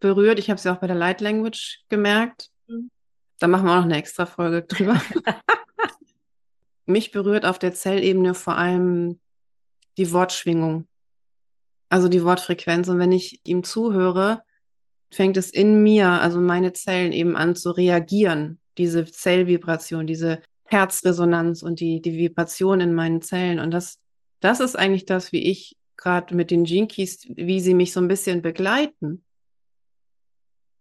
berührt. 0.00 0.38
Ich 0.38 0.50
habe 0.50 0.58
es 0.58 0.64
ja 0.64 0.74
auch 0.74 0.80
bei 0.80 0.86
der 0.86 0.96
Light 0.96 1.20
Language 1.20 1.84
gemerkt. 1.88 2.50
Mhm. 2.66 2.90
Da 3.38 3.46
machen 3.46 3.66
wir 3.66 3.72
auch 3.72 3.76
noch 3.76 3.84
eine 3.84 3.96
extra 3.96 4.26
Folge 4.26 4.62
drüber. 4.62 5.00
mich 6.86 7.12
berührt 7.12 7.44
auf 7.44 7.58
der 7.58 7.74
Zellebene 7.74 8.34
vor 8.34 8.56
allem 8.56 9.20
die 9.98 10.10
Wortschwingung, 10.12 10.88
also 11.88 12.08
die 12.08 12.24
Wortfrequenz. 12.24 12.88
Und 12.88 12.98
wenn 12.98 13.12
ich 13.12 13.40
ihm 13.44 13.62
zuhöre, 13.62 14.42
fängt 15.10 15.36
es 15.36 15.50
in 15.50 15.82
mir, 15.82 16.08
also 16.08 16.40
meine 16.40 16.72
Zellen 16.72 17.12
eben 17.12 17.36
an 17.36 17.54
zu 17.56 17.70
reagieren, 17.70 18.58
diese 18.76 19.04
Zellvibration, 19.04 20.06
diese 20.06 20.42
Herzresonanz 20.64 21.62
und 21.62 21.80
die, 21.80 22.00
die 22.00 22.16
Vibration 22.16 22.80
in 22.80 22.94
meinen 22.94 23.22
Zellen. 23.22 23.58
Und 23.58 23.70
das, 23.70 23.98
das 24.40 24.60
ist 24.60 24.76
eigentlich 24.76 25.06
das, 25.06 25.32
wie 25.32 25.42
ich 25.50 25.76
gerade 25.96 26.34
mit 26.34 26.50
den 26.50 26.64
Jinkies, 26.64 27.26
wie 27.34 27.60
sie 27.60 27.74
mich 27.74 27.92
so 27.92 28.00
ein 28.00 28.08
bisschen 28.08 28.42
begleiten. 28.42 29.24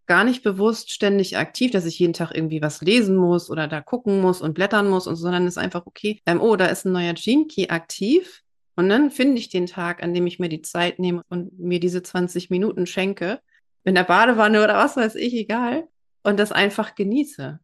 Gar 0.05 0.23
nicht 0.23 0.43
bewusst 0.43 0.91
ständig 0.91 1.37
aktiv, 1.37 1.71
dass 1.71 1.85
ich 1.85 1.99
jeden 1.99 2.13
Tag 2.13 2.31
irgendwie 2.33 2.61
was 2.61 2.81
lesen 2.81 3.15
muss 3.15 3.49
oder 3.49 3.67
da 3.67 3.81
gucken 3.81 4.21
muss 4.21 4.41
und 4.41 4.53
blättern 4.53 4.89
muss 4.89 5.07
und 5.07 5.15
so, 5.15 5.23
sondern 5.23 5.47
ist 5.47 5.57
einfach 5.57 5.85
okay, 5.85 6.21
ähm, 6.25 6.39
oh, 6.39 6.55
da 6.55 6.67
ist 6.67 6.85
ein 6.85 6.93
neuer 6.93 7.13
Gene 7.13 7.47
Key 7.47 7.67
aktiv. 7.69 8.43
Und 8.75 8.89
dann 8.89 9.09
finde 9.09 9.39
ich 9.39 9.49
den 9.49 9.65
Tag, 9.65 10.03
an 10.03 10.13
dem 10.13 10.27
ich 10.27 10.37
mir 10.37 10.49
die 10.49 10.61
Zeit 10.61 10.99
nehme 10.99 11.23
und 11.29 11.57
mir 11.59 11.79
diese 11.79 12.03
20 12.03 12.49
Minuten 12.51 12.85
schenke, 12.85 13.41
in 13.87 13.95
der 13.95 14.03
Badewanne 14.03 14.61
oder 14.61 14.75
was 14.75 14.97
weiß 14.97 15.15
ich, 15.15 15.33
egal, 15.33 15.87
und 16.21 16.37
das 16.37 16.51
einfach 16.51 16.93
genieße. 16.93 17.57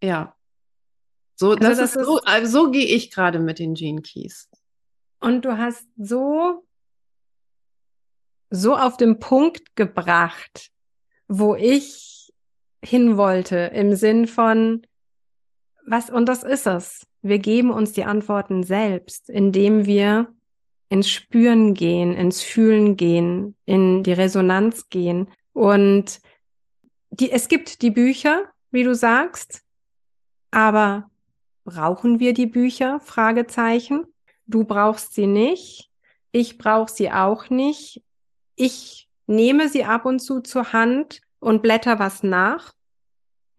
Ja. 0.00 0.36
So, 1.34 1.50
also 1.50 1.58
das, 1.58 1.78
das, 1.78 1.96
ist 1.96 2.04
so, 2.04 2.20
also 2.20 2.60
so 2.60 2.70
gehe 2.70 2.86
ich 2.86 3.10
gerade 3.10 3.40
mit 3.40 3.58
den 3.58 3.74
Gene 3.74 4.02
Keys. 4.02 4.48
Und 5.18 5.44
du 5.44 5.58
hast 5.58 5.88
so, 5.96 6.64
so 8.50 8.76
auf 8.76 8.96
den 8.96 9.18
Punkt 9.18 9.74
gebracht, 9.74 10.70
wo 11.26 11.56
ich 11.56 12.32
hin 12.80 13.16
wollte, 13.16 13.56
im 13.56 13.96
Sinn 13.96 14.28
von, 14.28 14.86
was, 15.84 16.10
und 16.10 16.26
das 16.26 16.44
ist 16.44 16.68
es. 16.68 17.08
Wir 17.22 17.40
geben 17.40 17.72
uns 17.72 17.92
die 17.92 18.04
Antworten 18.04 18.62
selbst, 18.62 19.28
indem 19.28 19.84
wir 19.84 20.32
ins 20.92 21.08
Spüren 21.08 21.72
gehen, 21.72 22.12
ins 22.14 22.42
Fühlen 22.42 22.98
gehen, 22.98 23.56
in 23.64 24.02
die 24.02 24.12
Resonanz 24.12 24.90
gehen. 24.90 25.26
Und 25.54 26.20
die, 27.08 27.30
es 27.30 27.48
gibt 27.48 27.80
die 27.80 27.90
Bücher, 27.90 28.44
wie 28.70 28.82
du 28.82 28.94
sagst, 28.94 29.62
aber 30.50 31.10
brauchen 31.64 32.20
wir 32.20 32.34
die 32.34 32.44
Bücher? 32.44 33.00
Fragezeichen. 33.00 34.04
Du 34.46 34.64
brauchst 34.64 35.14
sie 35.14 35.26
nicht. 35.26 35.90
Ich 36.30 36.58
brauche 36.58 36.92
sie 36.92 37.10
auch 37.10 37.48
nicht. 37.48 38.02
Ich 38.54 39.08
nehme 39.26 39.70
sie 39.70 39.84
ab 39.84 40.04
und 40.04 40.18
zu 40.20 40.40
zur 40.40 40.74
Hand 40.74 41.22
und 41.40 41.62
blätter 41.62 42.00
was 42.00 42.22
nach. 42.22 42.74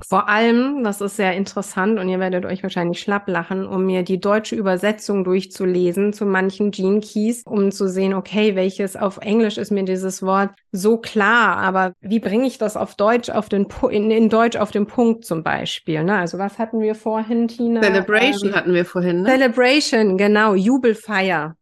Vor 0.08 0.28
allem, 0.28 0.84
das 0.84 1.02
ist 1.02 1.16
sehr 1.16 1.34
interessant 1.34 2.00
und 2.00 2.10
ihr 2.10 2.20
werdet 2.20 2.46
euch 2.46 2.62
wahrscheinlich 2.64 3.00
schlapp 3.00 3.28
lachen, 3.28 3.66
um 3.66 3.86
mir 3.86 4.04
die 4.04 4.20
deutsche 4.20 4.56
Übersetzung 4.56 5.24
durchzulesen 5.24 6.14
zu 6.14 6.26
manchen 6.26 6.72
Gene 6.72 7.00
Keys, 7.00 7.44
um 7.46 7.72
zu 7.72 7.88
sehen, 7.88 8.14
okay, 8.14 8.56
welches 8.56 8.96
auf 8.96 9.18
Englisch 9.20 9.58
ist 9.58 9.72
mir 9.72 9.84
dieses 9.84 10.22
Wort 10.22 10.52
so 10.72 10.98
klar, 10.98 11.58
aber 11.58 11.94
wie 12.02 12.20
bringe 12.20 12.48
ich 12.48 12.58
das 12.58 12.76
auf 12.76 12.96
Deutsch 12.96 13.30
auf 13.30 13.50
den 13.50 13.68
in, 13.90 14.12
in 14.12 14.30
Deutsch 14.30 14.58
auf 14.58 14.72
den 14.72 14.88
Punkt 14.88 15.26
zum 15.26 15.44
Beispiel? 15.44 16.04
Ne? 16.04 16.18
Also 16.18 16.38
was 16.38 16.60
hatten 16.60 16.82
wir 16.82 16.96
vorhin, 16.96 17.48
Tina? 17.48 17.82
Celebration 17.82 18.50
ähm, 18.50 18.56
hatten 18.56 18.74
wir 18.74 18.86
vorhin. 18.86 19.22
Ne? 19.22 19.30
Celebration, 19.30 20.18
genau, 20.18 20.54
Jubelfeier. 20.54 21.56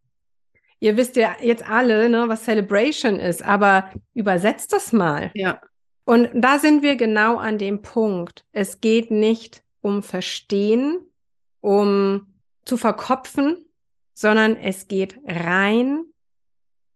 Ihr 0.80 0.98
wisst 0.98 1.16
ja 1.16 1.36
jetzt 1.40 1.70
alle, 1.70 2.10
ne, 2.10 2.24
was 2.28 2.44
Celebration 2.46 3.20
ist, 3.20 3.46
aber 3.46 3.92
übersetzt 4.16 4.74
das 4.74 4.92
mal. 4.92 5.30
Ja. 5.36 5.62
Und 6.06 6.30
da 6.34 6.60
sind 6.60 6.82
wir 6.82 6.96
genau 6.96 7.38
an 7.38 7.58
dem 7.58 7.82
Punkt. 7.82 8.44
Es 8.52 8.82
geht 8.82 9.12
nicht 9.12 9.64
um 9.82 10.04
Verstehen, 10.04 11.00
um 11.62 12.34
zu 12.66 12.78
verkopfen, 12.78 13.66
sondern 14.14 14.56
es 14.56 14.88
geht 14.88 15.20
rein 15.26 16.06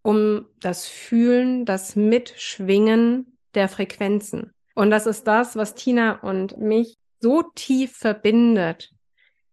um 0.02 0.46
das 0.60 0.86
Fühlen, 0.86 1.66
das 1.66 1.96
Mitschwingen 1.96 3.38
der 3.56 3.68
Frequenzen. 3.68 4.52
Und 4.76 4.92
das 4.92 5.08
ist 5.08 5.26
das, 5.26 5.56
was 5.56 5.74
Tina 5.74 6.20
und 6.20 6.60
mich 6.60 6.96
so 7.20 7.42
tief 7.56 7.96
verbindet, 7.98 8.92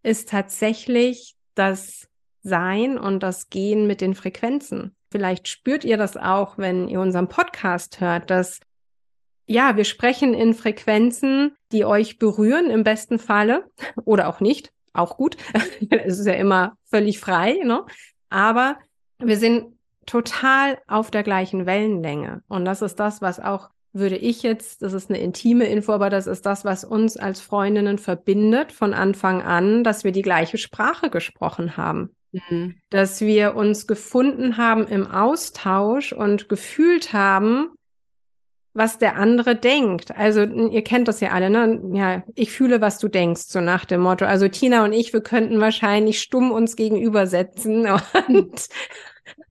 ist 0.03 0.29
tatsächlich 0.29 1.37
das 1.55 2.09
sein 2.43 2.99
und 2.99 3.23
das 3.23 3.49
Gehen 3.49 3.87
mit 3.87 4.01
den 4.01 4.15
Frequenzen. 4.15 4.95
Vielleicht 5.11 5.49
spürt 5.49 5.85
ihr 5.85 5.97
das 5.97 6.17
auch, 6.17 6.59
wenn 6.59 6.89
ihr 6.89 7.01
unseren 7.01 7.29
Podcast 7.29 8.01
hört, 8.01 8.29
dass 8.31 8.61
ja, 9.47 9.77
wir 9.77 9.85
sprechen 9.85 10.35
in 10.35 10.55
Frequenzen, 10.55 11.57
die 11.73 11.85
euch 11.85 12.19
berühren 12.19 12.71
im 12.71 12.85
besten 12.85 13.19
Falle 13.19 13.65
oder 14.05 14.29
auch 14.29 14.41
nicht, 14.41 14.73
auch 14.93 15.17
gut. 15.17 15.37
es 15.91 16.19
ist 16.19 16.27
ja 16.27 16.35
immer 16.35 16.77
völlig 16.91 17.19
frei, 17.19 17.61
ne? 17.65 17.85
Aber 18.31 18.77
wir 19.19 19.37
sind 19.37 19.75
total 20.07 20.79
auf 20.87 21.11
der 21.11 21.23
gleichen 21.23 21.67
Wellenlänge. 21.67 22.43
Und 22.49 22.65
das 22.65 22.83
ist 22.83 22.97
das, 22.97 23.23
was 23.23 23.41
auch, 23.41 23.71
würde 23.93 24.17
ich 24.17 24.43
jetzt, 24.43 24.83
das 24.83 24.95
ist 24.95 25.11
eine 25.11 25.21
intime 25.21 25.67
Info, 25.67 25.93
aber 25.93 26.09
das 26.09 26.27
ist 26.27 26.47
das, 26.47 26.65
was 26.65 26.83
uns 26.83 27.17
als 27.17 27.41
Freundinnen 27.41 27.99
verbindet 27.99 28.73
von 28.73 28.95
Anfang 28.95 29.43
an, 29.43 29.85
dass 29.85 30.03
wir 30.03 30.13
die 30.13 30.23
gleiche 30.23 30.59
Sprache 30.59 31.11
gesprochen 31.11 31.77
haben. 31.77 32.11
Mhm. 32.33 32.77
Dass 32.89 33.21
wir 33.21 33.55
uns 33.55 33.87
gefunden 33.87 34.57
haben 34.57 34.87
im 34.89 35.07
Austausch 35.07 36.13
und 36.13 36.49
gefühlt 36.49 37.13
haben, 37.13 37.69
was 38.75 38.99
der 38.99 39.17
andere 39.17 39.55
denkt. 39.55 40.17
Also 40.17 40.43
ihr 40.43 40.83
kennt 40.83 41.09
das 41.09 41.21
ja 41.21 41.31
alle, 41.31 41.51
ne? 41.51 41.81
Ja, 41.93 42.23
ich 42.35 42.53
fühle, 42.53 42.81
was 42.81 42.99
du 42.99 43.09
denkst, 43.09 43.43
so 43.43 43.61
nach 43.61 43.85
dem 43.85 44.01
Motto. 44.01 44.25
Also 44.25 44.49
Tina 44.49 44.85
und 44.85 44.93
ich, 44.93 45.13
wir 45.13 45.21
könnten 45.21 45.61
wahrscheinlich 45.61 46.21
stumm 46.21 46.51
uns 46.51 46.77
gegenübersetzen 46.77 47.87
und 48.29 48.69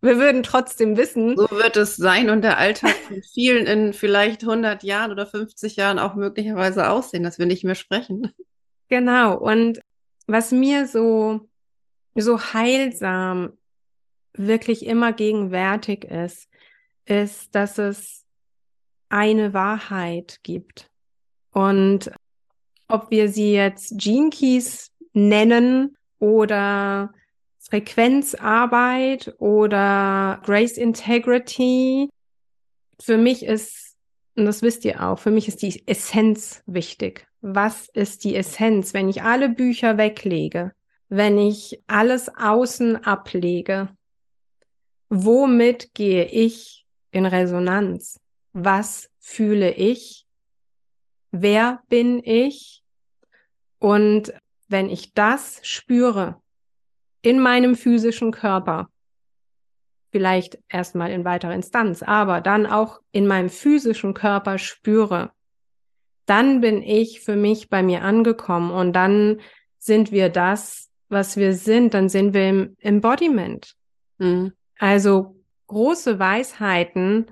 wir 0.02 0.18
würden 0.18 0.42
trotzdem 0.42 0.98
wissen. 0.98 1.38
So 1.38 1.50
wird 1.52 1.78
es 1.78 1.96
sein 1.96 2.30
und 2.30 2.42
der 2.42 2.58
Alltag 2.58 2.96
von 3.08 3.22
vielen 3.22 3.68
in 3.68 3.94
vielleicht 3.94 4.42
100 4.42 4.84
Jahren 4.84 5.12
oder 5.12 5.28
50 5.28 5.76
Jahren 5.76 6.00
auch 6.00 6.16
möglicherweise 6.16 6.90
aussehen, 6.90 7.24
dass 7.24 7.38
wir 7.38 7.46
nicht 7.46 7.64
mehr 7.64 7.76
sprechen. 7.76 8.32
Genau. 8.90 9.38
Und 9.38 9.82
was 10.26 10.52
mir 10.52 10.88
so, 10.88 11.42
so 12.16 12.40
heilsam 12.40 13.54
wirklich 14.34 14.86
immer 14.86 15.14
gegenwärtig 15.14 16.06
ist, 16.06 16.50
ist, 17.06 17.54
dass 17.54 17.78
es 17.78 18.21
eine 19.12 19.54
Wahrheit 19.54 20.40
gibt. 20.44 20.90
Und 21.52 22.12
ob 22.88 23.12
wir 23.12 23.30
sie 23.30 23.54
jetzt 23.54 23.98
Gene 23.98 24.30
Keys 24.30 24.92
nennen 25.14 25.98
oder 26.20 27.14
Frequenzarbeit 27.72 29.34
oder 29.40 30.42
Grace 30.44 30.78
Integrity. 30.78 32.10
Für 33.00 33.18
mich 33.18 33.44
ist, 33.44 33.96
und 34.36 34.46
das 34.46 34.62
wisst 34.62 34.84
ihr 34.84 35.02
auch, 35.02 35.20
für 35.20 35.32
mich 35.32 35.48
ist 35.48 35.62
die 35.62 35.88
Essenz 35.88 36.64
wichtig. 36.66 37.28
Was 37.42 37.88
ist 37.94 38.24
die 38.24 38.36
Essenz? 38.36 38.94
Wenn 38.94 39.10
ich 39.10 39.24
alle 39.24 39.50
Bücher 39.50 39.98
weglege, 39.98 40.74
wenn 41.08 41.38
ich 41.38 41.82
alles 41.88 42.30
außen 42.36 43.04
ablege, 43.06 43.90
womit 45.10 45.94
gehe 45.94 46.26
ich 46.26 46.86
in 47.12 47.26
Resonanz? 47.26 48.21
Was 48.54 49.10
fühle 49.20 49.74
ich? 49.74 50.26
Wer 51.32 51.82
bin 51.88 52.22
ich? 52.24 52.84
Und 53.80 54.34
wenn 54.68 54.90
ich 54.90 55.14
das 55.14 55.60
spüre, 55.64 56.42
in 57.22 57.40
meinem 57.40 57.76
physischen 57.76 58.32
Körper. 58.32 58.90
Vielleicht 60.12 60.60
erstmal 60.68 61.12
in 61.12 61.24
weiterer 61.24 61.54
Instanz, 61.54 62.04
aber 62.04 62.42
dann 62.42 62.66
auch 62.66 63.00
in 63.12 63.28
meinem 63.28 63.50
physischen 63.50 64.14
Körper 64.14 64.58
spüre. 64.58 65.32
Dann 66.26 66.62
bin 66.62 66.82
ich 66.84 67.22
für 67.22 67.36
mich 67.36 67.70
bei 67.70 67.82
mir 67.82 68.04
angekommen 68.04 68.72
und 68.72 68.94
dann 68.94 69.40
sind 69.78 70.12
wir 70.12 70.30
das, 70.30 70.90
was 71.10 71.38
wir 71.38 71.54
sind, 71.54 71.94
dann 71.94 72.10
sind 72.10 72.34
wir 72.34 72.50
im 72.50 72.78
Embodiment. 72.80 73.76
Mhm. 74.18 74.54
Also 74.78 75.36
große 75.68 76.20
Weisheiten 76.20 77.32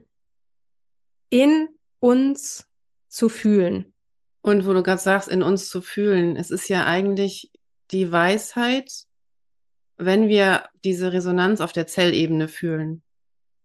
in 1.30 1.70
uns 2.00 2.68
zu 3.08 3.30
fühlen. 3.30 3.94
Und 4.42 4.65
wo 4.65 4.74
du 4.74 4.84
gerade 4.84 5.02
sagst, 5.02 5.28
in 5.28 5.44
uns 5.44 5.70
zu 5.70 5.82
fühlen, 5.82 6.36
es 6.36 6.52
ist 6.52 6.70
ja 6.70 6.86
eigentlich 6.86 7.52
die 7.92 8.12
Weisheit, 8.12 9.06
wenn 9.98 10.30
wir 10.30 10.70
diese 10.84 11.12
Resonanz 11.12 11.60
auf 11.60 11.74
der 11.74 11.88
Zellebene 11.88 12.48
fühlen. 12.48 13.04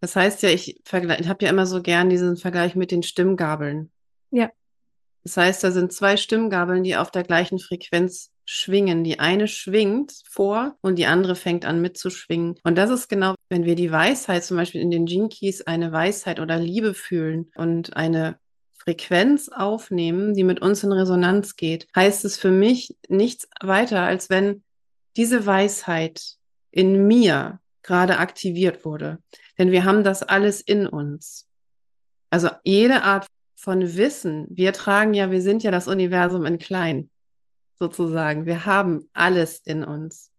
Das 0.01 0.17
heißt 0.17 0.43
ja, 0.43 0.51
ich, 0.51 0.81
ich 0.85 0.93
habe 0.93 1.45
ja 1.45 1.51
immer 1.51 1.67
so 1.67 1.81
gern 1.81 2.11
diesen 2.11 2.37
Vergleich 2.37 2.75
mit 2.75 2.91
den 2.91 3.03
Stimmgabeln. 3.03 3.91
Ja. 4.31 4.51
Das 5.23 5.37
heißt, 5.37 5.65
da 5.65 5.71
sind 5.71 5.93
zwei 5.93 6.17
Stimmgabeln, 6.17 6.83
die 6.83 6.97
auf 6.97 7.11
der 7.11 7.23
gleichen 7.23 7.59
Frequenz 7.59 8.31
schwingen. 8.45 9.05
Die 9.05 9.19
eine 9.21 9.49
schwingt 9.49 10.13
vor 10.29 10.77
und 10.81 10.99
die 10.99 11.07
andere 11.07 11.37
fängt 11.37 11.65
an 11.65 11.81
mitzuschwingen. 11.81 12.57
Und 12.63 12.77
das 12.77 12.91
ist 12.91 13.09
genau, 13.09 13.35
wenn 13.49 13.65
wir 13.65 13.75
die 13.75 13.91
Weisheit, 13.91 14.45
zum 14.45 14.57
Beispiel 14.57 14.81
in 14.81 14.91
den 14.91 15.29
Keys, 15.29 15.63
eine 15.63 15.93
Weisheit 15.93 16.41
oder 16.41 16.59
Liebe 16.59 16.95
fühlen 16.95 17.51
und 17.55 17.97
eine 17.97 18.39
Frequenz 18.77 19.49
aufnehmen, 19.49 20.35
die 20.35 20.45
mit 20.45 20.61
uns 20.61 20.85
in 20.85 20.93
Resonanz 20.93 21.57
geht, 21.57 21.87
heißt 21.97 22.25
es 22.25 22.37
für 22.37 22.51
mich 22.51 22.95
nichts 23.09 23.49
weiter, 23.63 24.03
als 24.03 24.29
wenn 24.29 24.63
diese 25.17 25.47
Weisheit 25.47 26.37
in 26.71 27.07
mir 27.07 27.61
gerade 27.83 28.19
aktiviert 28.19 28.85
wurde. 28.85 29.19
Denn 29.59 29.71
wir 29.71 29.85
haben 29.85 30.05
das 30.05 30.23
alles 30.23 30.61
in 30.61 30.87
uns. 30.87 31.49
Also 32.31 32.51
jede 32.65 33.03
Art 33.03 33.27
von 33.55 33.97
Wissen, 33.97 34.47
wir 34.51 34.73
tragen 34.73 35.15
ja, 35.15 35.31
wir 35.31 35.41
sind 35.41 35.63
ja 35.63 35.71
das 35.71 35.89
Universum 35.89 36.45
in 36.45 36.59
klein, 36.59 37.11
sozusagen. 37.79 38.47
Wir 38.47 38.67
haben 38.67 39.09
alles 39.13 39.59
in 39.65 39.85
uns. 39.85 40.31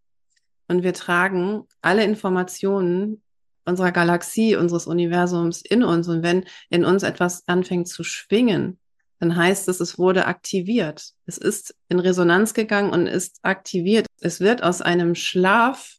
Und 0.67 0.84
wir 0.84 0.93
tragen 0.93 1.63
alle 1.82 2.04
Informationen 2.04 3.21
unserer 3.65 3.91
Galaxie, 3.91 4.56
unseres 4.56 4.88
Universums 4.88 5.62
in 5.62 5.84
uns. 5.84 6.08
Und 6.08 6.24
wenn 6.24 6.45
in 6.69 6.86
uns 6.86 7.04
etwas 7.04 7.48
anfängt 7.48 7.88
zu 7.88 8.04
schwingen, 8.04 8.80
dann 9.19 9.36
heißt 9.36 9.67
es, 9.69 9.80
es 9.80 9.98
wurde 9.98 10.26
aktiviert. 10.26 11.13
Es 11.26 11.38
ist 11.38 11.76
in 11.89 12.00
Resonanz 12.00 12.54
gegangen 12.54 12.91
und 12.91 13.08
ist 13.08 13.39
aktiviert. 13.43 14.08
Es 14.19 14.39
wird 14.39 14.62
aus 14.63 14.82
einem 14.82 15.15
Schlaf, 15.15 15.95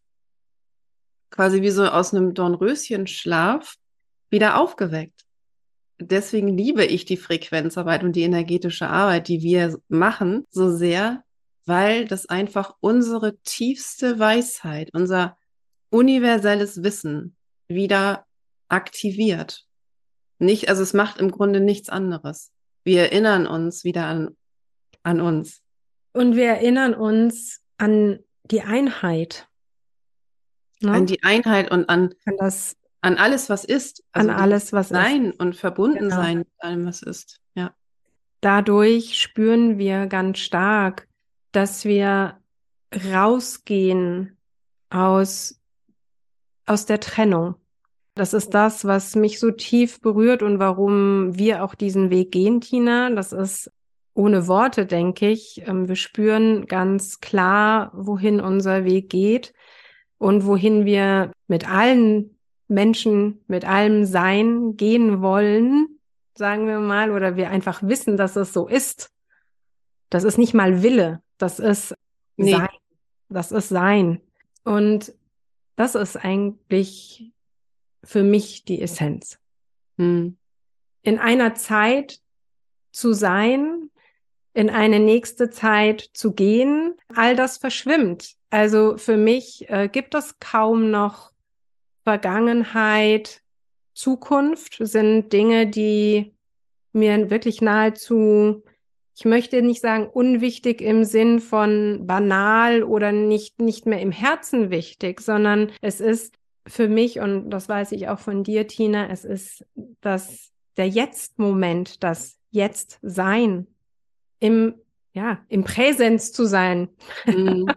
quasi 1.31 1.63
wie 1.63 1.71
so 1.71 1.87
aus 1.87 2.15
einem 2.15 2.35
Dornröschenschlaf, 2.35 3.77
wieder 4.31 4.61
aufgeweckt. 4.61 5.25
Deswegen 5.99 6.49
liebe 6.49 6.85
ich 6.85 7.07
die 7.07 7.17
Frequenzarbeit 7.17 8.05
und 8.05 8.17
die 8.17 8.23
energetische 8.23 8.89
Arbeit, 8.89 9.29
die 9.29 9.41
wir 9.41 9.79
machen, 9.89 10.45
so 10.51 10.71
sehr, 10.71 11.25
weil 11.67 12.07
das 12.07 12.27
einfach 12.27 12.75
unsere 12.81 13.39
tiefste 13.41 14.19
Weisheit, 14.19 14.91
unser 14.93 15.37
universelles 15.91 16.83
Wissen 16.83 17.37
wieder 17.69 18.27
aktiviert. 18.69 19.67
Nicht, 20.39 20.69
also 20.69 20.83
es 20.83 20.93
macht 20.93 21.19
im 21.19 21.31
Grunde 21.31 21.61
nichts 21.61 21.89
anderes 21.89 22.53
wir 22.87 23.03
erinnern 23.03 23.47
uns 23.49 23.85
wieder 23.85 24.07
an, 24.07 24.37
an 25.03 25.21
uns. 25.21 25.61
Und 26.13 26.37
wir 26.37 26.47
erinnern 26.47 26.95
uns 26.95 27.61
an 27.79 28.21
die 28.45 28.63
Einheit. 28.63 29.49
Ne? 30.81 30.93
An 30.93 31.07
die 31.07 31.23
Einheit 31.25 31.71
und 31.73 31.89
an, 31.89 32.15
an, 32.25 32.37
das, 32.39 32.77
an 33.01 33.19
alles, 33.19 33.51
was 33.51 33.65
ist. 33.65 34.05
Also 34.13 34.31
an 34.31 34.37
alles, 34.37 34.73
was 34.73 34.89
sein 34.89 35.33
ist. 35.33 35.41
und 35.41 35.57
verbunden 35.57 35.99
genau. 35.99 36.17
sein 36.17 36.39
mit 36.39 36.49
allem, 36.61 36.87
was 36.87 37.03
ist. 37.03 37.41
Ja. 37.57 37.75
Dadurch 38.41 39.21
spüren 39.21 39.79
wir 39.79 40.07
ganz 40.07 40.39
stark, 40.39 41.09
dass 41.57 41.87
wir 41.87 42.37
rausgehen 43.11 44.37
aus, 44.91 45.59
aus 46.67 46.85
der 46.85 47.01
Trennung. 47.01 47.55
Das 48.15 48.35
ist 48.35 48.51
das, 48.51 48.85
was 48.85 49.17
mich 49.17 49.41
so 49.41 49.51
tief 49.51 50.03
berührt 50.03 50.43
und 50.43 50.59
warum 50.59 51.39
wir 51.39 51.65
auch 51.65 51.75
diesen 51.75 52.11
Weg 52.11 52.31
gehen, 52.31 52.61
Tina. 52.61 53.09
Das 53.11 53.33
ist 53.33 53.73
ohne 54.13 54.47
Worte, 54.49 54.85
denke 54.85 55.31
ich. 55.31 55.63
Ähm, 55.67 55.89
wir 55.89 55.97
spüren 55.97 56.67
ganz 56.67 57.21
klar, 57.21 57.91
wohin 57.95 58.41
unser 58.41 58.85
Weg 58.85 59.09
geht 59.09 59.55
und 60.19 60.45
wohin 60.45 60.85
wir 60.85 61.33
mit 61.49 61.71
allen 61.71 62.39
Menschen, 62.69 63.43
mit 63.49 63.67
allem 63.67 64.05
Sein 64.05 64.77
gehen 64.77 65.23
wollen, 65.23 66.01
sagen 66.35 66.67
wir 66.67 66.81
mal, 66.81 67.13
oder 67.13 67.37
wir 67.37 67.49
einfach 67.49 67.83
wissen, 67.83 68.19
dass 68.19 68.37
es 68.37 68.53
so 68.53 68.69
ist. 68.69 69.11
Das 70.11 70.25
ist 70.25 70.37
nicht 70.37 70.53
mal 70.53 70.83
Wille, 70.83 71.23
das 71.39 71.59
ist 71.59 71.95
nee. 72.37 72.53
Sein. 72.53 72.69
Das 73.29 73.53
ist 73.53 73.69
Sein. 73.69 74.21
Und 74.65 75.15
das 75.77 75.95
ist 75.95 76.17
eigentlich 76.17 77.33
für 78.03 78.23
mich 78.23 78.65
die 78.65 78.81
Essenz. 78.81 79.39
Hm. 79.99 80.37
In 81.03 81.19
einer 81.19 81.55
Zeit 81.55 82.21
zu 82.93 83.13
sein, 83.13 83.91
in 84.55 84.71
eine 84.71 85.01
nächste 85.01 85.51
Zeit 85.51 86.01
zu 86.15 86.33
gehen, 86.33 86.95
all 87.15 87.37
das 87.37 87.59
verschwimmt. 87.59 88.37
Also 88.51 88.97
für 88.97 89.17
mich 89.17 89.69
äh, 89.69 89.89
gibt 89.89 90.15
es 90.15 90.39
kaum 90.39 90.91
noch 90.91 91.33
Vergangenheit, 92.05 93.43
Zukunft 93.93 94.77
sind 94.79 95.33
Dinge, 95.33 95.67
die 95.67 96.35
mir 96.93 97.31
wirklich 97.31 97.61
nahezu, 97.61 98.63
ich 99.17 99.25
möchte 99.25 99.63
nicht 99.63 99.81
sagen 99.81 100.07
unwichtig 100.07 100.83
im 100.83 101.05
Sinn 101.05 101.41
von 101.41 102.07
banal 102.07 102.83
oder 102.83 103.13
nicht, 103.13 103.61
nicht 103.61 103.87
mehr 103.87 104.01
im 104.01 104.13
Herzen 104.13 104.71
wichtig, 104.71 105.23
sondern 105.23 105.73
es 105.81 106.01
ist 106.01 106.35
für 106.67 106.89
mich, 106.89 107.21
und 107.21 107.51
das 107.51 107.69
weiß 107.69 107.93
ich 107.93 108.09
auch 108.09 108.19
von 108.19 108.45
dir, 108.45 108.67
Tina, 108.67 109.09
es 109.09 109.25
ist 109.25 109.65
das, 110.01 110.53
der 110.77 110.89
Jetzt-Moment, 110.89 112.03
das 112.03 112.39
Jetzt 112.51 112.99
sein, 113.03 113.67
im, 114.41 114.75
ja, 115.13 115.39
im 115.49 115.65
Präsenz 115.65 116.33
zu 116.33 116.45
sein. 116.45 116.89
Mhm. 117.25 117.67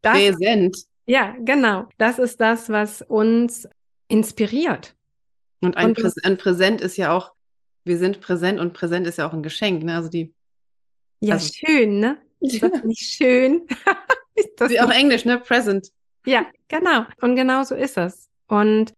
Das, 0.00 0.16
Präsent. 0.16 0.76
Ja, 1.06 1.34
genau. 1.40 1.88
Das 1.98 2.20
ist 2.20 2.40
das, 2.40 2.68
was 2.68 3.02
uns 3.02 3.68
inspiriert. 4.06 4.94
Und 5.60 5.76
ein, 5.76 5.88
und 5.88 5.94
Prä 5.94 6.08
ein 6.22 6.38
Präsent 6.38 6.80
ist 6.80 6.96
ja 6.96 7.12
auch, 7.12 7.32
wir 7.84 7.98
sind 7.98 8.20
präsent 8.20 8.60
und 8.60 8.74
präsent 8.74 9.08
ist 9.08 9.18
ja 9.18 9.28
auch 9.28 9.32
ein 9.32 9.42
Geschenk, 9.42 9.82
ne? 9.82 9.96
Also 9.96 10.08
die. 10.08 10.32
Ja, 11.20 11.34
also, 11.34 11.52
schön, 11.52 12.00
ne? 12.00 12.18
Ist 12.40 12.62
das 12.62 12.84
nicht 12.84 13.00
schön? 13.00 13.66
ist 14.36 14.50
das 14.56 14.70
Wie 14.70 14.80
auch 14.80 14.90
Englisch, 14.90 15.24
ne? 15.24 15.38
Present. 15.38 15.90
Ja, 16.24 16.46
genau. 16.68 17.04
Und 17.20 17.34
genau 17.34 17.64
so 17.64 17.74
ist 17.74 17.98
es. 17.98 18.28
Und 18.46 18.92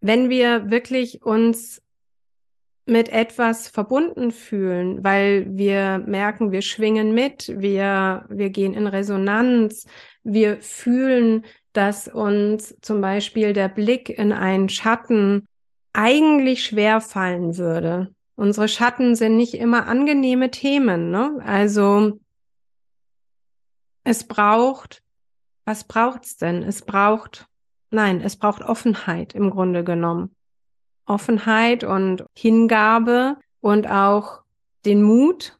wenn 0.00 0.30
wir 0.30 0.70
wirklich 0.70 1.22
uns 1.22 1.82
mit 2.86 3.08
etwas 3.08 3.68
verbunden 3.68 4.30
fühlen, 4.30 5.02
weil 5.02 5.46
wir 5.50 5.98
merken, 6.06 6.52
wir 6.52 6.62
schwingen 6.62 7.12
mit, 7.12 7.52
wir, 7.58 8.24
wir 8.28 8.50
gehen 8.50 8.74
in 8.74 8.86
Resonanz, 8.86 9.86
wir 10.22 10.62
fühlen, 10.62 11.44
dass 11.72 12.08
uns 12.08 12.76
zum 12.80 13.00
Beispiel 13.00 13.52
der 13.52 13.68
Blick 13.68 14.08
in 14.08 14.32
einen 14.32 14.68
Schatten 14.68 15.46
eigentlich 15.92 16.64
schwer 16.64 17.00
fallen 17.00 17.58
würde. 17.58 18.14
Unsere 18.36 18.68
Schatten 18.68 19.14
sind 19.16 19.36
nicht 19.36 19.54
immer 19.54 19.86
angenehme 19.86 20.50
Themen, 20.50 21.10
ne? 21.10 21.40
Also 21.44 22.20
es 24.04 24.24
braucht, 24.28 25.02
was 25.64 25.84
braucht's 25.84 26.36
denn? 26.36 26.62
Es 26.62 26.82
braucht, 26.82 27.46
nein, 27.90 28.20
es 28.20 28.36
braucht 28.36 28.62
Offenheit 28.62 29.34
im 29.34 29.50
Grunde 29.50 29.82
genommen. 29.82 30.34
Offenheit 31.06 31.82
und 31.82 32.24
Hingabe 32.36 33.36
und 33.60 33.90
auch 33.90 34.42
den 34.84 35.02
Mut, 35.02 35.58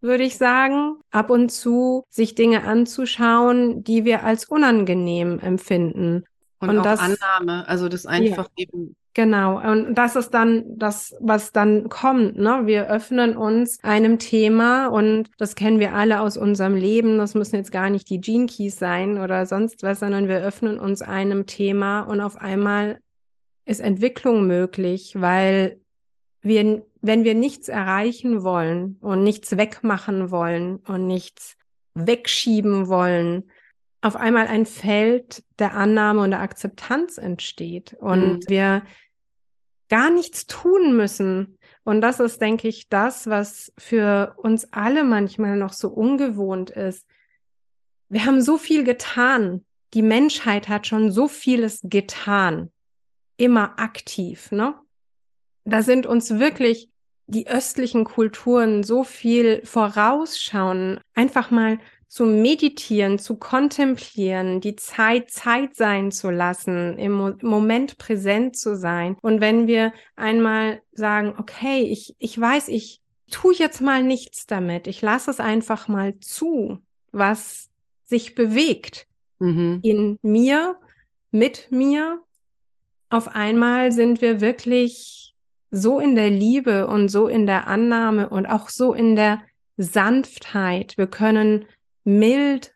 würde 0.00 0.24
ich 0.24 0.36
sagen, 0.36 0.96
ab 1.10 1.30
und 1.30 1.50
zu 1.50 2.04
sich 2.08 2.34
Dinge 2.34 2.64
anzuschauen, 2.64 3.84
die 3.84 4.04
wir 4.04 4.24
als 4.24 4.46
unangenehm 4.46 5.38
empfinden. 5.38 6.24
Und, 6.60 6.70
und 6.70 6.78
auch 6.78 6.84
das, 6.84 7.00
Annahme, 7.00 7.68
also 7.68 7.88
das 7.88 8.06
einfach 8.06 8.48
ja. 8.56 8.64
eben 8.64 8.96
Genau, 9.14 9.60
und 9.60 9.94
das 9.94 10.16
ist 10.16 10.30
dann 10.30 10.64
das, 10.76 11.14
was 11.20 11.52
dann 11.52 11.88
kommt. 11.88 12.36
Ne? 12.36 12.62
Wir 12.64 12.88
öffnen 12.88 13.36
uns 13.36 13.78
einem 13.84 14.18
Thema 14.18 14.88
und 14.88 15.30
das 15.38 15.54
kennen 15.54 15.78
wir 15.78 15.94
alle 15.94 16.20
aus 16.20 16.36
unserem 16.36 16.74
Leben. 16.74 17.18
Das 17.18 17.34
müssen 17.34 17.54
jetzt 17.54 17.70
gar 17.70 17.90
nicht 17.90 18.10
die 18.10 18.20
Gene 18.20 18.46
Keys 18.46 18.76
sein 18.76 19.18
oder 19.18 19.46
sonst 19.46 19.84
was, 19.84 20.00
sondern 20.00 20.26
wir 20.26 20.38
öffnen 20.38 20.80
uns 20.80 21.00
einem 21.00 21.46
Thema 21.46 22.00
und 22.00 22.20
auf 22.20 22.36
einmal 22.36 22.98
ist 23.64 23.80
Entwicklung 23.80 24.48
möglich, 24.48 25.14
weil 25.16 25.80
wir, 26.42 26.82
wenn 27.00 27.22
wir 27.22 27.34
nichts 27.34 27.68
erreichen 27.68 28.42
wollen 28.42 28.98
und 29.00 29.22
nichts 29.22 29.56
wegmachen 29.56 30.32
wollen 30.32 30.78
und 30.88 31.06
nichts 31.06 31.56
wegschieben 31.94 32.88
wollen, 32.88 33.44
auf 34.02 34.16
einmal 34.16 34.48
ein 34.48 34.66
Feld 34.66 35.44
der 35.58 35.74
Annahme 35.74 36.20
und 36.20 36.32
der 36.32 36.40
Akzeptanz 36.40 37.16
entsteht 37.16 37.96
und 38.00 38.34
mhm. 38.34 38.48
wir 38.48 38.82
gar 39.94 40.10
nichts 40.10 40.48
tun 40.48 40.96
müssen. 40.96 41.56
Und 41.84 42.00
das 42.00 42.18
ist, 42.18 42.40
denke 42.40 42.66
ich, 42.66 42.88
das, 42.88 43.28
was 43.28 43.72
für 43.78 44.34
uns 44.38 44.72
alle 44.72 45.04
manchmal 45.04 45.56
noch 45.56 45.72
so 45.72 45.88
ungewohnt 45.88 46.70
ist. 46.70 47.06
Wir 48.08 48.26
haben 48.26 48.42
so 48.42 48.58
viel 48.58 48.82
getan. 48.82 49.64
Die 49.92 50.02
Menschheit 50.02 50.68
hat 50.68 50.88
schon 50.88 51.12
so 51.12 51.28
vieles 51.28 51.78
getan. 51.84 52.72
Immer 53.36 53.78
aktiv, 53.78 54.50
ne? 54.50 54.74
Da 55.64 55.82
sind 55.82 56.06
uns 56.06 56.40
wirklich 56.40 56.90
die 57.26 57.46
östlichen 57.46 58.02
Kulturen 58.02 58.82
so 58.82 59.04
viel 59.04 59.64
vorausschauen. 59.64 60.98
Einfach 61.14 61.52
mal 61.52 61.78
zu 62.14 62.26
meditieren, 62.26 63.18
zu 63.18 63.34
kontemplieren, 63.34 64.60
die 64.60 64.76
Zeit 64.76 65.32
Zeit 65.32 65.74
sein 65.74 66.12
zu 66.12 66.30
lassen, 66.30 66.96
im 66.96 67.10
Mo 67.10 67.32
Moment 67.42 67.98
präsent 67.98 68.56
zu 68.56 68.76
sein. 68.76 69.16
Und 69.20 69.40
wenn 69.40 69.66
wir 69.66 69.92
einmal 70.14 70.80
sagen, 70.92 71.34
okay, 71.38 71.82
ich, 71.82 72.14
ich 72.20 72.40
weiß, 72.40 72.68
ich 72.68 73.02
tue 73.32 73.52
jetzt 73.54 73.80
mal 73.80 74.04
nichts 74.04 74.46
damit, 74.46 74.86
ich 74.86 75.02
lasse 75.02 75.28
es 75.28 75.40
einfach 75.40 75.88
mal 75.88 76.16
zu, 76.20 76.78
was 77.10 77.68
sich 78.04 78.36
bewegt 78.36 79.08
mhm. 79.40 79.80
in 79.82 80.16
mir, 80.22 80.76
mit 81.32 81.72
mir. 81.72 82.20
Auf 83.10 83.26
einmal 83.26 83.90
sind 83.90 84.20
wir 84.20 84.40
wirklich 84.40 85.34
so 85.72 85.98
in 85.98 86.14
der 86.14 86.30
Liebe 86.30 86.86
und 86.86 87.08
so 87.08 87.26
in 87.26 87.46
der 87.46 87.66
Annahme 87.66 88.28
und 88.28 88.46
auch 88.46 88.68
so 88.68 88.94
in 88.94 89.16
der 89.16 89.42
Sanftheit. 89.76 90.96
Wir 90.96 91.08
können 91.08 91.64
mild, 92.04 92.74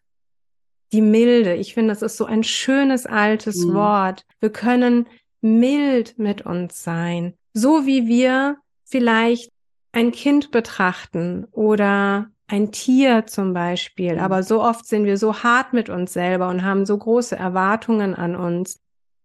die 0.93 1.03
Milde. 1.03 1.55
Ich 1.55 1.75
finde, 1.75 1.93
das 1.93 2.03
ist 2.03 2.17
so 2.17 2.25
ein 2.25 2.43
schönes 2.43 3.07
altes 3.07 3.65
mhm. 3.65 3.75
Wort. 3.75 4.25
Wir 4.41 4.51
können 4.51 5.07
mild 5.41 6.19
mit 6.19 6.43
uns 6.43 6.83
sein. 6.83 7.35
So 7.53 7.87
wie 7.87 8.07
wir 8.07 8.57
vielleicht 8.85 9.51
ein 9.93 10.13
Kind 10.13 10.51
betrachten 10.51 11.47
oder 11.53 12.31
ein 12.47 12.73
Tier 12.73 13.27
zum 13.27 13.53
Beispiel. 13.53 14.15
Mhm. 14.15 14.21
Aber 14.21 14.43
so 14.43 14.63
oft 14.63 14.87
sind 14.87 15.05
wir 15.05 15.19
so 15.19 15.43
hart 15.43 15.73
mit 15.73 15.91
uns 15.91 16.13
selber 16.13 16.49
und 16.49 16.65
haben 16.65 16.87
so 16.87 16.97
große 16.97 17.37
Erwartungen 17.37 18.15
an 18.15 18.35
uns, 18.35 18.81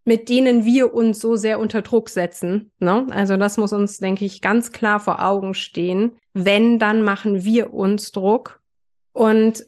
mit 0.05 0.27
denen 0.27 0.65
wir 0.65 0.93
uns 0.93 1.19
so 1.19 1.37
sehr 1.37 1.59
unter 1.59 1.81
Druck 1.81 2.09
setzen. 2.09 2.71
Ne? 2.79 3.07
Also 3.11 3.37
das 3.37 3.57
muss 3.57 3.71
uns, 3.71 3.99
denke 3.99 4.25
ich, 4.25 4.41
ganz 4.41 4.71
klar 4.71 4.99
vor 4.99 5.23
Augen 5.23 5.53
stehen. 5.53 6.17
Wenn, 6.33 6.79
dann 6.79 7.03
machen 7.03 7.45
wir 7.45 7.73
uns 7.73 8.11
Druck. 8.11 8.59
Und 9.13 9.65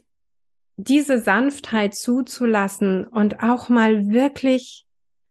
diese 0.76 1.20
Sanftheit 1.20 1.94
zuzulassen 1.94 3.06
und 3.06 3.42
auch 3.42 3.68
mal 3.68 4.10
wirklich, 4.10 4.84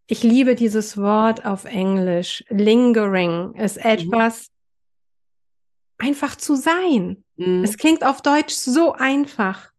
ich 0.08 0.24
liebe 0.24 0.56
dieses 0.56 0.98
Wort 0.98 1.46
auf 1.46 1.66
Englisch, 1.66 2.44
lingering 2.50 3.54
ist 3.56 3.78
mhm. 3.78 3.92
etwas, 3.92 4.48
mhm. 6.00 6.08
einfach 6.08 6.36
zu 6.36 6.56
sein. 6.56 7.24
Mhm. 7.38 7.64
Es 7.64 7.78
klingt 7.78 8.04
auf 8.04 8.22
Deutsch 8.22 8.54
so 8.54 8.94
einfach. 8.94 9.72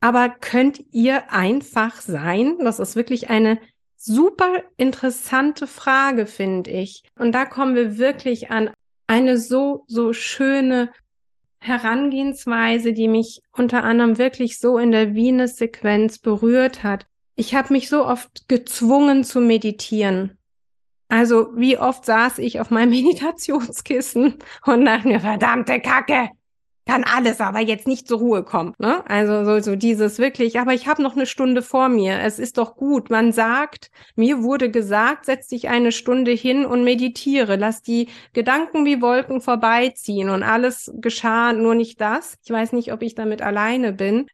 Aber 0.00 0.28
könnt 0.28 0.84
ihr 0.90 1.32
einfach 1.32 2.00
sein? 2.00 2.58
Das 2.58 2.78
ist 2.78 2.96
wirklich 2.96 3.30
eine 3.30 3.58
super 3.96 4.62
interessante 4.76 5.66
Frage, 5.66 6.26
finde 6.26 6.70
ich. 6.70 7.02
Und 7.18 7.32
da 7.32 7.44
kommen 7.44 7.74
wir 7.74 7.98
wirklich 7.98 8.50
an 8.50 8.70
eine 9.06 9.38
so, 9.38 9.84
so 9.88 10.12
schöne 10.12 10.92
Herangehensweise, 11.66 12.92
die 12.92 13.08
mich 13.08 13.40
unter 13.52 13.84
anderem 13.84 14.18
wirklich 14.18 14.58
so 14.58 14.78
in 14.78 14.92
der 14.92 15.14
Venus-Sequenz 15.14 16.18
berührt 16.18 16.82
hat. 16.82 17.06
Ich 17.34 17.54
habe 17.54 17.72
mich 17.72 17.88
so 17.88 18.06
oft 18.06 18.48
gezwungen 18.48 19.24
zu 19.24 19.40
meditieren. 19.40 20.38
Also 21.08 21.48
wie 21.54 21.78
oft 21.78 22.04
saß 22.04 22.38
ich 22.38 22.60
auf 22.60 22.70
meinem 22.70 22.90
Meditationskissen 23.02 24.34
und 24.64 24.84
dachte 24.84 25.08
mir, 25.08 25.20
verdammte 25.20 25.80
Kacke, 25.80 26.30
kann 26.86 27.04
alles 27.04 27.40
aber 27.40 27.60
jetzt 27.60 27.86
nicht 27.86 28.06
zur 28.06 28.18
Ruhe 28.18 28.42
kommen. 28.44 28.74
Ne? 28.78 29.04
Also 29.10 29.44
so, 29.44 29.60
so 29.60 29.76
dieses 29.76 30.18
wirklich, 30.18 30.58
aber 30.60 30.72
ich 30.72 30.86
habe 30.86 31.02
noch 31.02 31.16
eine 31.16 31.26
Stunde 31.26 31.62
vor 31.62 31.88
mir. 31.88 32.20
Es 32.20 32.38
ist 32.38 32.58
doch 32.58 32.76
gut. 32.76 33.10
Man 33.10 33.32
sagt, 33.32 33.90
mir 34.14 34.42
wurde 34.42 34.70
gesagt, 34.70 35.26
setz 35.26 35.48
dich 35.48 35.68
eine 35.68 35.90
Stunde 35.92 36.30
hin 36.30 36.64
und 36.64 36.84
meditiere. 36.84 37.56
Lass 37.56 37.82
die 37.82 38.08
Gedanken 38.32 38.84
wie 38.84 39.02
Wolken 39.02 39.40
vorbeiziehen 39.40 40.30
und 40.30 40.44
alles 40.44 40.92
geschah, 40.96 41.52
nur 41.52 41.74
nicht 41.74 42.00
das. 42.00 42.38
Ich 42.44 42.50
weiß 42.50 42.72
nicht, 42.72 42.92
ob 42.92 43.02
ich 43.02 43.14
damit 43.16 43.42
alleine 43.42 43.92
bin. 43.92 44.26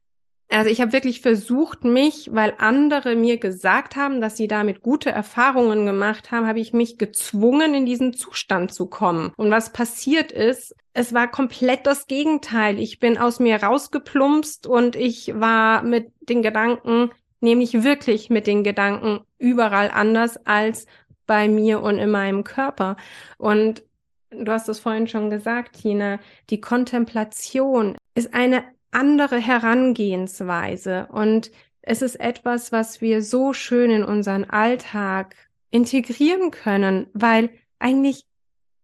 Also 0.53 0.69
ich 0.69 0.83
habe 0.83 0.93
wirklich 0.93 1.23
versucht, 1.23 1.83
mich, 1.83 2.29
weil 2.31 2.53
andere 2.59 3.17
mir 3.17 3.38
gesagt 3.38 3.97
haben, 3.97 4.21
dass 4.21 4.37
sie 4.37 4.49
damit 4.49 4.83
gute 4.83 5.11
Erfahrungen 5.11 5.87
gemacht 5.87 6.31
haben, 6.31 6.47
habe 6.47 6.61
ich 6.61 6.75
mich 6.75 6.99
gezwungen, 6.99 7.73
in 7.73 7.87
diesen 7.87 8.12
Zustand 8.12 8.75
zu 8.75 8.87
kommen. 8.87 9.33
Und 9.37 9.51
was 9.51 9.73
passiert 9.73 10.31
ist, 10.31 10.77
es 10.93 11.15
war 11.15 11.31
komplett 11.31 11.87
das 11.87 12.07
Gegenteil. 12.07 12.79
Ich 12.79 13.01
bin 13.01 13.17
aus 13.17 13.41
mir 13.41 13.62
rausgeplumpst 13.62 14.67
und 14.67 14.95
ich 14.95 15.33
war 15.35 15.83
mit 15.83 16.12
den 16.29 16.43
Gedanken, 16.43 17.11
nämlich 17.41 17.83
wirklich 17.83 18.29
mit 18.29 18.47
den 18.47 18.62
Gedanken 18.62 19.21
überall 19.38 19.91
anders 19.91 20.37
als 20.47 20.85
bei 21.27 21.49
mir 21.49 21.81
und 21.81 21.97
in 21.97 22.11
meinem 22.11 22.45
Körper. 22.45 22.99
Und 23.38 23.85
du 24.31 24.53
hast 24.53 24.69
es 24.69 24.81
vorhin 24.81 25.09
schon 25.09 25.31
gesagt, 25.31 25.81
Tina, 25.81 26.19
die 26.51 26.61
Kontemplation 26.61 27.97
ist 28.15 28.35
eine 28.35 28.65
andere 28.92 29.38
Herangehensweise 29.38 31.09
und 31.11 31.50
es 31.83 32.02
ist 32.02 32.20
etwas, 32.20 32.70
was 32.70 33.00
wir 33.00 33.22
so 33.22 33.52
schön 33.52 33.90
in 33.90 34.05
unseren 34.05 34.44
Alltag 34.44 35.35
integrieren 35.70 36.52
können, 36.52 37.09
weil 37.12 37.50
eigentlich 37.81 38.24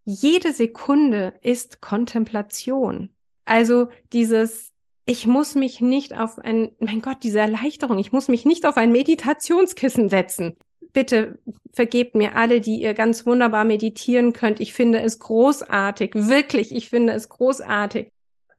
jede 0.05 0.53
Sekunde 0.53 1.35
ist 1.43 1.81
Kontemplation. 1.81 3.11
Also 3.45 3.89
dieses, 4.13 4.73
ich 5.07 5.27
muss 5.27 5.55
mich 5.55 5.81
nicht 5.81 6.19
auf 6.19 6.39
ein, 6.39 6.73
mein 6.81 7.03
Gott, 7.03 7.19
diese 7.23 7.39
Erleichterung, 7.39 7.99
ich 7.99 8.11
muss 8.11 8.29
mich 8.29 8.45
nicht 8.45 8.67
auf 8.67 8.77
ein 8.77 8.91
Meditationskissen 8.91 10.09
setzen 10.09 10.57
bitte 10.93 11.39
vergebt 11.73 12.15
mir 12.15 12.37
alle, 12.37 12.61
die 12.61 12.81
ihr 12.83 12.95
ganz 12.95 13.27
wunderbar 13.27 13.65
meditieren 13.65 14.33
könnt. 14.33 14.61
Ich 14.61 14.73
finde 14.73 15.01
es 15.01 15.19
großartig, 15.19 16.13
wirklich, 16.15 16.75
ich 16.75 16.89
finde 16.89 17.13
es 17.13 17.29
großartig. 17.29 18.11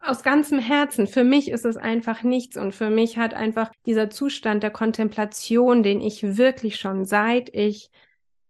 Aus 0.02 0.24
ganzem 0.24 0.60
Herzen. 0.60 1.08
Für 1.08 1.24
mich 1.24 1.52
ist 1.52 1.66
es 1.66 1.76
einfach 1.78 2.24
nichts 2.24 2.58
und 2.58 2.74
für 2.74 2.90
mich 2.90 3.18
hat 3.18 3.34
einfach 3.34 3.72
dieser 3.86 4.10
Zustand 4.10 4.64
der 4.64 4.72
Kontemplation, 4.72 5.84
den 5.84 6.02
ich 6.02 6.38
wirklich 6.38 6.78
schon 6.78 7.06
seit 7.06 7.54
ich 7.54 7.90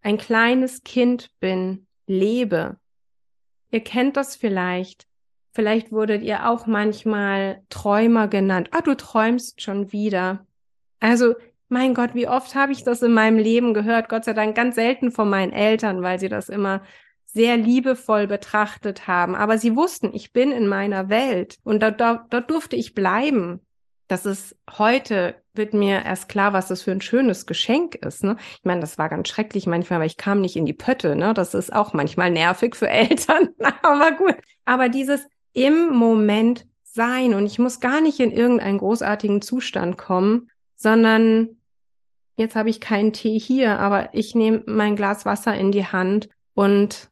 ein 0.02 0.18
kleines 0.18 0.84
Kind 0.84 1.32
bin, 1.40 1.88
lebe. 2.08 2.78
Ihr 3.72 3.84
kennt 3.84 4.16
das 4.16 4.36
vielleicht. 4.36 5.08
Vielleicht 5.52 5.92
wurdet 5.92 6.22
ihr 6.22 6.48
auch 6.48 6.68
manchmal 6.68 7.64
Träumer 7.70 8.28
genannt. 8.28 8.70
Ah, 8.72 8.82
du 8.82 8.96
träumst 8.96 9.62
schon 9.62 9.92
wieder. 9.92 10.46
Also 11.00 11.36
mein 11.68 11.94
Gott, 11.94 12.14
wie 12.14 12.28
oft 12.28 12.56
habe 12.56 12.72
ich 12.72 12.84
das 12.84 13.02
in 13.02 13.14
meinem 13.14 13.38
Leben 13.38 13.74
gehört? 13.74 14.10
Gott 14.10 14.26
sei 14.26 14.34
Dank 14.34 14.56
ganz 14.56 14.76
selten 14.76 15.12
von 15.12 15.30
meinen 15.30 15.52
Eltern, 15.52 16.02
weil 16.02 16.20
sie 16.20 16.30
das 16.30 16.50
immer 16.50 16.82
sehr 17.34 17.58
liebevoll 17.58 18.28
betrachtet 18.28 19.08
haben. 19.08 19.36
Aber 19.36 19.58
sie 19.58 19.76
wussten, 19.76 20.12
ich 20.14 20.34
bin 20.34 20.52
in 20.52 20.68
meiner 20.68 21.10
Welt 21.10 21.58
und 21.64 21.84
dort, 21.84 22.02
dort, 22.02 22.34
dort 22.34 22.50
durfte 22.50 22.76
ich 22.76 22.96
bleiben. 22.96 23.62
Das 24.08 24.26
ist 24.26 24.56
heute 24.78 25.36
wird 25.54 25.74
mir 25.74 26.04
erst 26.04 26.30
klar, 26.30 26.54
was 26.54 26.70
das 26.70 26.82
für 26.82 26.92
ein 26.92 27.02
schönes 27.02 27.46
Geschenk 27.46 27.96
ist. 27.96 28.24
Ne? 28.24 28.38
Ich 28.58 28.64
meine, 28.64 28.82
das 28.82 28.98
war 28.98 29.10
ganz 29.10 29.28
schrecklich 29.28 29.68
manchmal, 29.68 29.98
aber 29.98 30.06
ich 30.06 30.18
kam 30.18 30.42
nicht 30.42 30.56
in 30.56 30.66
die 30.66 30.74
Pötte. 30.74 31.16
Ne? 31.16 31.34
Das 31.34 31.54
ist 31.54 31.72
auch 31.74 31.94
manchmal 31.94 32.32
nervig 32.32 32.76
für 32.76 32.90
Eltern, 32.90 33.50
aber 33.84 34.14
gut. 34.14 34.36
Aber 34.66 34.90
dieses 34.90 35.28
im 35.54 35.90
Moment 35.90 36.66
sein 36.84 37.36
und 37.36 37.46
ich 37.46 37.60
muss 37.60 37.80
gar 37.80 38.02
nicht 38.02 38.20
in 38.20 38.32
irgendeinen 38.32 38.80
großartigen 38.80 39.42
Zustand 39.42 39.98
kommen, 39.98 40.50
sondern 40.76 41.58
jetzt 42.38 42.56
habe 42.56 42.70
ich 42.70 42.82
keinen 42.82 43.14
Tee 43.14 43.38
hier, 43.38 43.80
aber 43.80 44.10
ich 44.14 44.34
nehme 44.34 44.64
mein 44.66 44.96
Glas 44.96 45.26
Wasser 45.26 45.54
in 45.54 45.72
die 45.72 45.86
Hand 45.86 46.30
und 46.56 47.09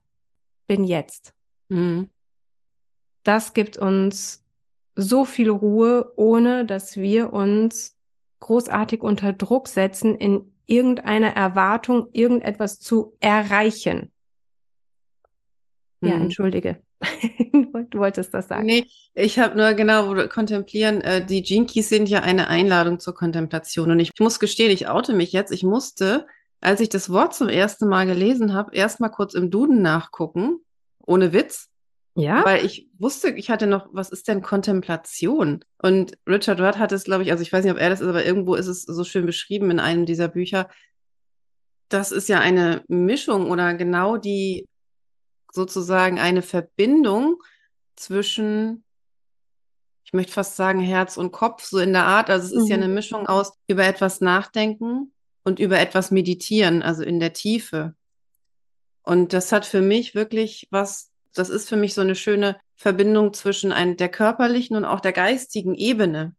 bin 0.67 0.83
jetzt. 0.83 1.33
Mhm. 1.69 2.09
Das 3.23 3.53
gibt 3.53 3.77
uns 3.77 4.45
so 4.95 5.25
viel 5.25 5.49
Ruhe, 5.49 6.11
ohne 6.15 6.65
dass 6.65 6.97
wir 6.97 7.33
uns 7.33 7.97
großartig 8.39 9.01
unter 9.01 9.33
Druck 9.33 9.67
setzen, 9.67 10.15
in 10.15 10.53
irgendeiner 10.65 11.35
Erwartung 11.35 12.09
irgendetwas 12.11 12.79
zu 12.79 13.15
erreichen. 13.19 14.11
Ja, 16.01 16.15
mhm. 16.15 16.23
entschuldige. 16.23 16.81
du 17.01 17.99
wolltest 17.99 18.33
das 18.33 18.47
sagen. 18.47 18.65
Nee, 18.65 18.85
ich 19.13 19.39
habe 19.39 19.57
nur 19.57 19.73
genau, 19.73 20.07
wo 20.09 20.13
du 20.13 20.27
kontemplieren, 20.27 21.01
äh, 21.01 21.25
die 21.25 21.41
Jinkies 21.41 21.89
sind 21.89 22.09
ja 22.09 22.21
eine 22.21 22.47
Einladung 22.47 22.99
zur 22.99 23.13
Kontemplation. 23.13 23.91
Und 23.91 23.99
ich 23.99 24.11
muss 24.19 24.39
gestehen, 24.39 24.71
ich 24.71 24.87
oute 24.87 25.13
mich 25.13 25.31
jetzt. 25.31 25.51
Ich 25.51 25.63
musste, 25.63 26.27
als 26.61 26.79
ich 26.79 26.89
das 26.89 27.09
Wort 27.11 27.35
zum 27.35 27.49
ersten 27.49 27.87
Mal 27.87 28.05
gelesen 28.05 28.53
habe, 28.53 28.75
erstmal 28.75 29.11
kurz 29.11 29.33
im 29.33 29.51
Duden 29.51 29.81
nachgucken, 29.81 30.59
ohne 31.05 31.33
Witz. 31.33 31.69
Ja. 32.15 32.43
Weil 32.45 32.65
ich 32.65 32.89
wusste, 32.97 33.29
ich 33.29 33.51
hatte 33.51 33.67
noch, 33.67 33.89
was 33.91 34.09
ist 34.09 34.27
denn 34.27 34.41
Kontemplation? 34.41 35.63
Und 35.77 36.17
Richard 36.27 36.59
Rudd 36.59 36.79
hat 36.79 36.91
es, 36.91 37.03
glaube 37.03 37.23
ich, 37.23 37.31
also 37.31 37.43
ich 37.43 37.53
weiß 37.53 37.63
nicht, 37.63 37.73
ob 37.73 37.79
er 37.79 37.91
das 37.91 38.01
ist, 38.01 38.07
aber 38.07 38.25
irgendwo 38.25 38.55
ist 38.55 38.65
es 38.65 38.81
so 38.81 39.03
schön 39.03 39.27
beschrieben 39.27 39.69
in 39.69 39.79
einem 39.79 40.07
dieser 40.07 40.27
Bücher. 40.27 40.67
Das 41.89 42.11
ist 42.11 42.27
ja 42.27 42.39
eine 42.39 42.83
Mischung 42.87 43.51
oder 43.51 43.75
genau 43.75 44.17
die 44.17 44.67
sozusagen 45.51 46.17
eine 46.19 46.41
Verbindung 46.41 47.37
zwischen, 47.95 48.83
ich 50.03 50.13
möchte 50.13 50.33
fast 50.33 50.55
sagen, 50.55 50.79
Herz 50.79 51.17
und 51.17 51.31
Kopf, 51.31 51.65
so 51.65 51.77
in 51.77 51.93
der 51.93 52.05
Art. 52.05 52.31
Also 52.31 52.47
es 52.47 52.51
ist 52.51 52.63
mhm. 52.63 52.69
ja 52.69 52.75
eine 52.77 52.87
Mischung 52.87 53.27
aus 53.27 53.53
über 53.67 53.85
etwas 53.85 54.21
nachdenken 54.21 55.13
und 55.47 55.59
über 55.59 55.79
etwas 55.79 56.11
meditieren, 56.11 56.81
also 56.81 57.03
in 57.03 57.21
der 57.21 57.31
Tiefe. 57.31 57.95
Und 59.01 59.31
das 59.31 59.53
hat 59.53 59.65
für 59.65 59.81
mich 59.81 60.13
wirklich 60.13 60.67
was, 60.71 61.09
das 61.33 61.49
ist 61.49 61.69
für 61.69 61.77
mich 61.77 61.93
so 61.93 62.01
eine 62.01 62.15
schöne 62.15 62.57
Verbindung 62.75 63.31
zwischen 63.31 63.71
ein, 63.71 63.95
der 63.95 64.09
körperlichen 64.09 64.75
und 64.75 64.83
auch 64.83 64.99
der 64.99 65.13
geistigen 65.13 65.73
Ebene. 65.73 66.35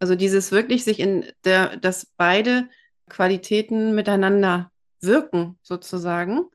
Also 0.00 0.16
dieses 0.16 0.50
wirklich 0.50 0.82
sich 0.82 0.98
in 0.98 1.26
der, 1.44 1.76
dass 1.76 2.06
beide 2.16 2.68
Qualitäten 3.08 3.94
miteinander 3.94 4.72
wirken, 5.00 5.56
sozusagen, 5.62 6.46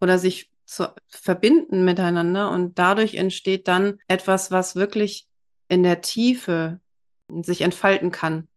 oder 0.00 0.18
sich 0.18 0.50
zu 0.64 0.88
verbinden 1.08 1.84
miteinander 1.84 2.50
und 2.50 2.78
dadurch 2.78 3.16
entsteht 3.16 3.68
dann 3.68 3.98
etwas, 4.08 4.50
was 4.50 4.74
wirklich 4.74 5.26
in 5.68 5.82
der 5.82 6.00
Tiefe 6.00 6.80
sich 7.42 7.60
entfalten 7.60 8.10
kann. 8.10 8.48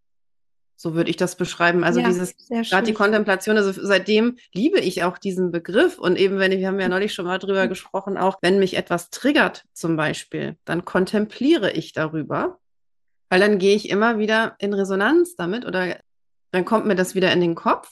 So 0.78 0.94
würde 0.94 1.10
ich 1.10 1.16
das 1.16 1.36
beschreiben. 1.36 1.84
Also 1.84 2.02
ja, 2.02 2.08
dieses, 2.08 2.36
gerade 2.50 2.86
die 2.86 2.94
Kontemplation, 2.94 3.58
also 3.58 3.72
seitdem 3.72 4.38
liebe 4.54 4.80
ich 4.80 5.04
auch 5.04 5.18
diesen 5.18 5.52
Begriff. 5.52 5.98
Und 5.98 6.18
eben, 6.18 6.38
wenn 6.38 6.52
ich, 6.52 6.60
wir 6.60 6.68
haben 6.68 6.80
ja 6.80 6.90
neulich 6.90 7.14
schon 7.14 7.26
mal 7.26 7.40
drüber 7.40 7.68
gesprochen, 7.68 8.18
auch 8.18 8.40
wenn 8.42 8.60
mich 8.60 8.76
etwas 8.76 9.10
triggert 9.10 9.66
zum 9.74 9.96
Beispiel, 9.96 10.58
dann 10.66 10.84
kontempliere 10.84 11.72
ich 11.72 11.94
darüber, 11.94 12.60
weil 13.30 13.40
dann 13.40 13.58
gehe 13.58 13.76
ich 13.76 13.90
immer 13.90 14.20
wieder 14.20 14.56
in 14.60 14.74
Resonanz 14.74 15.36
damit 15.36 15.66
oder 15.66 15.98
dann 16.52 16.66
kommt 16.66 16.86
mir 16.86 16.96
das 16.96 17.16
wieder 17.16 17.32
in 17.32 17.42
den 17.42 17.56
Kopf. 17.56 17.90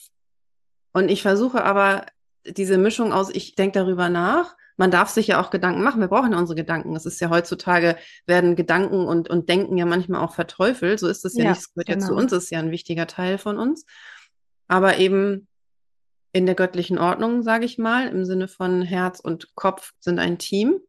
Und 0.92 1.10
ich 1.10 1.22
versuche 1.22 1.64
aber 1.64 2.06
diese 2.46 2.78
Mischung 2.78 3.14
aus, 3.14 3.30
ich 3.30 3.56
denke 3.56 3.80
darüber 3.80 4.10
nach, 4.10 4.56
man 4.78 4.92
darf 4.92 5.10
sich 5.10 5.28
ja 5.28 5.42
auch 5.42 5.50
Gedanken 5.50 5.84
machen. 5.84 6.02
Wir 6.02 6.08
brauchen 6.08 6.32
ja 6.32 6.38
unsere 6.38 6.56
Gedanken. 6.56 6.96
Es 6.96 7.06
ist 7.06 7.20
ja 7.20 7.30
heutzutage, 7.30 7.98
werden 8.26 8.56
Gedanken 8.56 9.06
und, 9.06 9.30
und 9.30 9.50
Denken 9.50 9.78
ja 9.78 9.86
manchmal 9.86 10.22
auch 10.22 10.34
verteufelt. 10.34 11.00
So 11.00 11.08
ist 11.08 11.26
es 11.26 11.36
ja, 11.36 11.44
ja 11.44 11.50
nicht. 11.52 11.62
Es 11.62 11.74
gehört 11.74 11.88
genau. 11.88 12.02
ja 12.02 12.08
zu 12.08 12.16
uns, 12.16 12.32
ist 12.32 12.52
ja 12.52 12.60
ein 12.60 12.72
wichtiger 12.72 13.08
Teil 13.08 13.38
von 13.38 13.58
uns. 13.58 13.86
Aber 14.68 14.98
eben 14.98 15.48
in 16.32 16.46
der 16.46 16.56
göttlichen 16.56 16.98
Ordnung, 16.98 17.44
sage 17.44 17.66
ich 17.66 17.78
mal, 17.78 18.08
im 18.08 18.26
Sinne 18.26 18.48
von 18.48 18.82
Herz 18.82 19.20
und 19.20 19.54
Kopf 19.56 19.92
sind 20.00 20.20
ein 20.20 20.40
Team. 20.40 20.80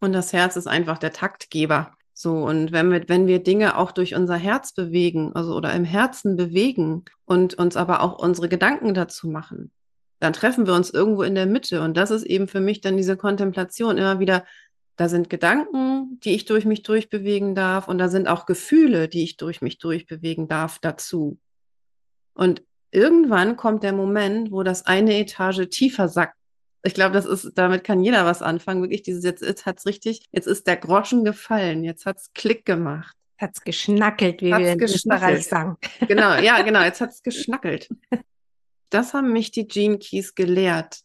Und 0.00 0.12
das 0.12 0.32
Herz 0.32 0.56
ist 0.56 0.66
einfach 0.66 0.98
der 0.98 1.12
Taktgeber. 1.12 1.92
So, 2.14 2.44
und 2.44 2.72
wenn 2.72 2.90
wir, 2.90 3.08
wenn 3.08 3.28
wir 3.28 3.40
Dinge 3.40 3.76
auch 3.76 3.92
durch 3.92 4.16
unser 4.16 4.36
Herz 4.36 4.72
bewegen, 4.72 5.36
also 5.36 5.54
oder 5.54 5.72
im 5.72 5.84
Herzen 5.84 6.36
bewegen 6.36 7.04
und 7.24 7.54
uns 7.54 7.76
aber 7.76 8.02
auch 8.02 8.18
unsere 8.18 8.48
Gedanken 8.48 8.92
dazu 8.92 9.28
machen, 9.28 9.70
dann 10.20 10.32
treffen 10.32 10.66
wir 10.66 10.74
uns 10.74 10.90
irgendwo 10.90 11.22
in 11.22 11.34
der 11.34 11.46
Mitte. 11.46 11.80
Und 11.82 11.96
das 11.96 12.10
ist 12.10 12.24
eben 12.24 12.48
für 12.48 12.60
mich 12.60 12.80
dann 12.80 12.96
diese 12.96 13.16
Kontemplation 13.16 13.98
immer 13.98 14.18
wieder. 14.18 14.44
Da 14.96 15.08
sind 15.08 15.30
Gedanken, 15.30 16.18
die 16.24 16.34
ich 16.34 16.44
durch 16.44 16.64
mich 16.64 16.82
durchbewegen 16.82 17.54
darf, 17.54 17.86
und 17.86 17.98
da 17.98 18.08
sind 18.08 18.26
auch 18.26 18.46
Gefühle, 18.46 19.08
die 19.08 19.22
ich 19.22 19.36
durch 19.36 19.62
mich 19.62 19.78
durchbewegen 19.78 20.48
darf, 20.48 20.80
dazu. 20.80 21.38
Und 22.34 22.64
irgendwann 22.90 23.56
kommt 23.56 23.84
der 23.84 23.92
Moment, 23.92 24.50
wo 24.50 24.64
das 24.64 24.86
eine 24.86 25.16
Etage 25.18 25.68
tiefer 25.70 26.08
sackt. 26.08 26.34
Ich 26.82 26.94
glaube, 26.94 27.12
das 27.12 27.26
ist, 27.26 27.52
damit 27.54 27.84
kann 27.84 28.02
jeder 28.02 28.24
was 28.24 28.42
anfangen. 28.42 28.82
Wirklich, 28.82 29.02
dieses 29.02 29.22
jetzt, 29.22 29.42
jetzt 29.42 29.66
hat's 29.66 29.86
richtig, 29.86 30.24
jetzt 30.32 30.46
ist 30.46 30.66
der 30.66 30.76
Groschen 30.76 31.24
gefallen, 31.24 31.84
jetzt 31.84 32.04
hat's 32.04 32.32
Klick 32.34 32.64
gemacht. 32.64 33.14
Hat's 33.36 33.62
geschnackelt, 33.62 34.42
wie 34.42 34.52
hat's 34.52 34.64
wir 34.64 34.72
in 34.72 34.82
Österreich 34.82 35.46
sagen. 35.46 35.76
Genau, 36.08 36.34
ja, 36.34 36.60
genau, 36.62 36.82
jetzt 36.82 37.00
hat's 37.00 37.22
geschnackelt 37.22 37.88
das 38.90 39.14
haben 39.14 39.32
mich 39.32 39.50
die 39.50 39.66
Gene 39.66 39.98
Keys 39.98 40.34
gelehrt. 40.34 41.00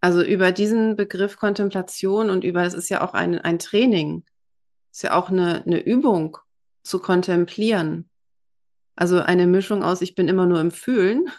Also 0.00 0.22
über 0.22 0.52
diesen 0.52 0.96
Begriff 0.96 1.36
Kontemplation 1.36 2.30
und 2.30 2.44
über, 2.44 2.62
es 2.62 2.74
ist 2.74 2.88
ja 2.88 3.02
auch 3.02 3.12
ein, 3.12 3.38
ein 3.38 3.58
Training, 3.58 4.24
ist 4.90 5.02
ja 5.02 5.14
auch 5.14 5.28
eine, 5.28 5.62
eine 5.64 5.80
Übung 5.80 6.38
zu 6.82 7.00
kontemplieren. 7.00 8.08
Also 8.96 9.20
eine 9.20 9.46
Mischung 9.46 9.82
aus, 9.82 10.00
ich 10.00 10.14
bin 10.14 10.28
immer 10.28 10.46
nur 10.46 10.60
im 10.60 10.70
Fühlen 10.70 11.30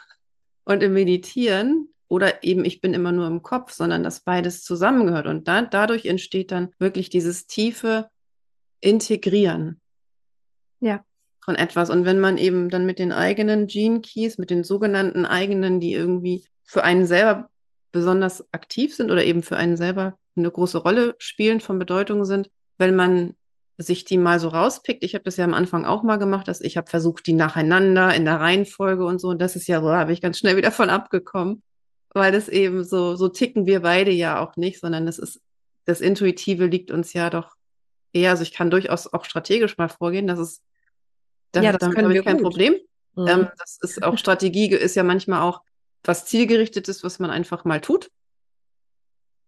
und 0.63 0.83
im 0.83 0.93
Meditieren 0.93 1.89
oder 2.07 2.43
eben 2.43 2.65
ich 2.65 2.81
bin 2.81 2.93
immer 2.93 3.11
nur 3.11 3.27
im 3.27 3.41
Kopf, 3.41 3.71
sondern 3.71 4.03
dass 4.03 4.23
beides 4.23 4.63
zusammengehört. 4.63 5.27
Und 5.27 5.47
da, 5.47 5.63
dadurch 5.63 6.05
entsteht 6.05 6.51
dann 6.51 6.73
wirklich 6.77 7.09
dieses 7.09 7.47
tiefe 7.47 8.09
Integrieren. 8.79 9.79
Ja 10.79 11.03
von 11.43 11.55
etwas. 11.55 11.89
Und 11.89 12.05
wenn 12.05 12.19
man 12.19 12.37
eben 12.37 12.69
dann 12.69 12.85
mit 12.85 12.99
den 12.99 13.11
eigenen 13.11 13.67
Gene 13.67 14.01
Keys, 14.01 14.37
mit 14.37 14.49
den 14.49 14.63
sogenannten 14.63 15.25
eigenen, 15.25 15.79
die 15.79 15.93
irgendwie 15.93 16.45
für 16.63 16.83
einen 16.83 17.05
selber 17.05 17.49
besonders 17.91 18.45
aktiv 18.53 18.95
sind 18.95 19.11
oder 19.11 19.23
eben 19.23 19.43
für 19.43 19.57
einen 19.57 19.75
selber 19.75 20.17
eine 20.35 20.51
große 20.51 20.77
Rolle 20.77 21.15
spielen, 21.17 21.59
von 21.59 21.79
Bedeutung 21.79 22.23
sind, 22.25 22.49
wenn 22.77 22.95
man 22.95 23.35
sich 23.77 24.05
die 24.05 24.17
mal 24.17 24.39
so 24.39 24.49
rauspickt. 24.49 25.03
Ich 25.03 25.15
habe 25.15 25.23
das 25.23 25.37
ja 25.37 25.45
am 25.45 25.53
Anfang 25.53 25.85
auch 25.85 26.03
mal 26.03 26.17
gemacht, 26.17 26.47
dass 26.47 26.61
ich 26.61 26.77
habe 26.77 26.89
versucht, 26.89 27.25
die 27.27 27.33
nacheinander 27.33 28.13
in 28.13 28.25
der 28.25 28.39
Reihenfolge 28.39 29.05
und 29.05 29.19
so. 29.19 29.29
Und 29.29 29.41
das 29.41 29.55
ist 29.55 29.67
ja 29.67 29.81
so, 29.81 29.87
da 29.87 29.99
habe 29.99 30.13
ich 30.13 30.21
ganz 30.21 30.37
schnell 30.37 30.55
wieder 30.55 30.71
von 30.71 30.89
abgekommen, 30.89 31.63
weil 32.13 32.31
das 32.31 32.47
eben 32.47 32.83
so, 32.83 33.15
so 33.15 33.27
ticken 33.27 33.65
wir 33.65 33.81
beide 33.81 34.11
ja 34.11 34.39
auch 34.39 34.55
nicht, 34.55 34.79
sondern 34.79 35.05
das 35.05 35.19
ist, 35.19 35.41
das 35.85 36.01
Intuitive 36.01 36.67
liegt 36.67 36.91
uns 36.91 37.13
ja 37.13 37.29
doch 37.29 37.55
eher, 38.13 38.31
also 38.31 38.43
ich 38.43 38.53
kann 38.53 38.69
durchaus 38.69 39.11
auch 39.11 39.25
strategisch 39.25 39.77
mal 39.77 39.89
vorgehen, 39.89 40.27
dass 40.27 40.39
es 40.39 40.61
das, 41.51 41.63
ja, 41.63 41.71
das 41.71 41.79
damit 41.79 41.97
habe 41.97 42.17
ich 42.17 42.23
kein 42.23 42.37
gut. 42.37 42.43
Problem. 42.43 42.75
Mhm. 43.15 43.27
Ähm, 43.27 43.47
das 43.57 43.77
ist 43.81 44.03
auch 44.03 44.17
Strategie, 44.17 44.69
ist 44.69 44.95
ja 44.95 45.03
manchmal 45.03 45.41
auch 45.41 45.61
was 46.03 46.25
zielgerichtetes, 46.25 47.03
was 47.03 47.19
man 47.19 47.29
einfach 47.29 47.65
mal 47.65 47.81
tut. 47.81 48.09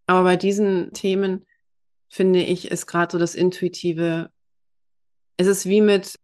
Aber 0.06 0.24
bei 0.24 0.36
diesen 0.36 0.94
Themen 0.94 1.46
finde 2.10 2.42
ich, 2.42 2.70
ist 2.70 2.86
gerade 2.88 3.12
so 3.12 3.18
das 3.18 3.36
Intuitive. 3.36 4.30
Es 5.38 5.48
ist 5.48 5.66
wie 5.66 5.82
mit 5.82 6.20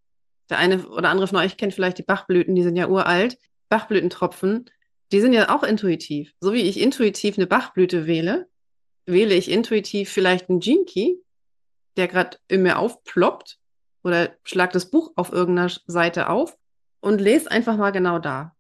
der 0.50 0.58
eine 0.58 0.88
oder 0.88 1.10
andere 1.10 1.28
von 1.28 1.38
euch 1.38 1.58
kennt 1.58 1.74
vielleicht 1.74 1.98
die 1.98 2.04
Bachblüten, 2.04 2.56
die 2.56 2.64
sind 2.64 2.76
ja 2.76 2.88
uralt. 2.88 3.38
Bachblütentropfen 3.70 4.70
Die 5.12 5.22
sind 5.22 5.34
ja 5.34 5.56
auch 5.56 5.64
intuitiv. 5.64 6.34
So 6.40 6.54
wie 6.54 6.62
ich 6.62 6.80
intuitiv 6.80 7.38
eine 7.38 7.48
Bachblüte 7.48 8.06
wähle, 8.06 8.48
wähle 9.06 9.36
ich 9.36 9.50
intuitiv 9.50 10.10
vielleicht 10.12 10.50
einen 10.50 10.60
Key, 10.60 11.16
der 11.98 12.08
gerade 12.08 12.38
in 12.48 12.64
mir 12.64 12.78
aufploppt 12.78 13.59
oder 14.04 14.32
schlag 14.44 14.72
das 14.72 14.90
Buch 14.90 15.12
auf 15.16 15.32
irgendeiner 15.32 15.72
Seite 15.88 16.30
auf 16.30 16.58
und 17.02 17.22
lese 17.22 17.50
einfach 17.52 17.78
mal 17.78 17.92
genau 17.92 18.20
da. 18.20 18.56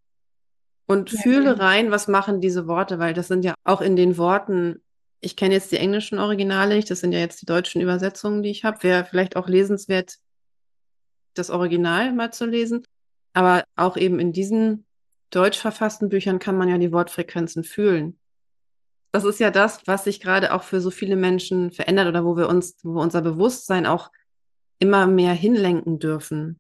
Und 0.86 1.12
ja, 1.12 1.22
fühle 1.22 1.46
ja. 1.46 1.54
rein, 1.54 1.92
was 1.92 2.08
machen 2.08 2.42
diese 2.42 2.68
Worte, 2.68 3.00
weil 3.00 3.14
das 3.14 3.28
sind 3.28 3.46
ja 3.46 3.54
auch 3.64 3.82
in 3.82 3.96
den 3.96 4.18
Worten, 4.18 4.82
ich 5.22 5.36
kenne 5.36 5.54
jetzt 5.54 5.72
die 5.72 5.78
englischen 5.78 6.18
Originale 6.18 6.76
nicht, 6.76 6.90
das 6.90 7.00
sind 7.00 7.12
ja 7.12 7.20
jetzt 7.20 7.42
die 7.42 7.46
deutschen 7.46 7.82
Übersetzungen, 7.82 8.42
die 8.42 8.50
ich 8.50 8.64
habe. 8.64 8.82
Wäre 8.82 9.06
vielleicht 9.06 9.36
auch 9.36 9.48
lesenswert, 9.48 10.16
das 11.36 11.50
Original 11.50 12.14
mal 12.14 12.32
zu 12.34 12.46
lesen. 12.46 12.84
Aber 13.34 13.64
auch 13.76 13.98
eben 13.98 14.20
in 14.20 14.34
diesen 14.34 14.86
deutsch 15.30 15.60
verfassten 15.60 16.10
Büchern 16.10 16.40
kann 16.40 16.58
man 16.58 16.70
ja 16.70 16.78
die 16.78 16.92
Wortfrequenzen 16.92 17.64
fühlen. 17.64 18.18
Das 19.12 19.24
ist 19.24 19.40
ja 19.40 19.52
das, 19.52 19.86
was 19.86 20.04
sich 20.04 20.20
gerade 20.20 20.54
auch 20.54 20.64
für 20.64 20.82
so 20.82 20.92
viele 20.92 21.16
Menschen 21.16 21.72
verändert 21.72 22.08
oder 22.08 22.26
wo 22.26 22.38
wir 22.38 22.48
uns, 22.48 22.78
wo 22.84 23.02
unser 23.02 23.22
Bewusstsein 23.22 23.86
auch 23.86 24.12
immer 24.80 25.08
mehr 25.08 25.34
hinlenken 25.34 26.00
dürfen 26.00 26.60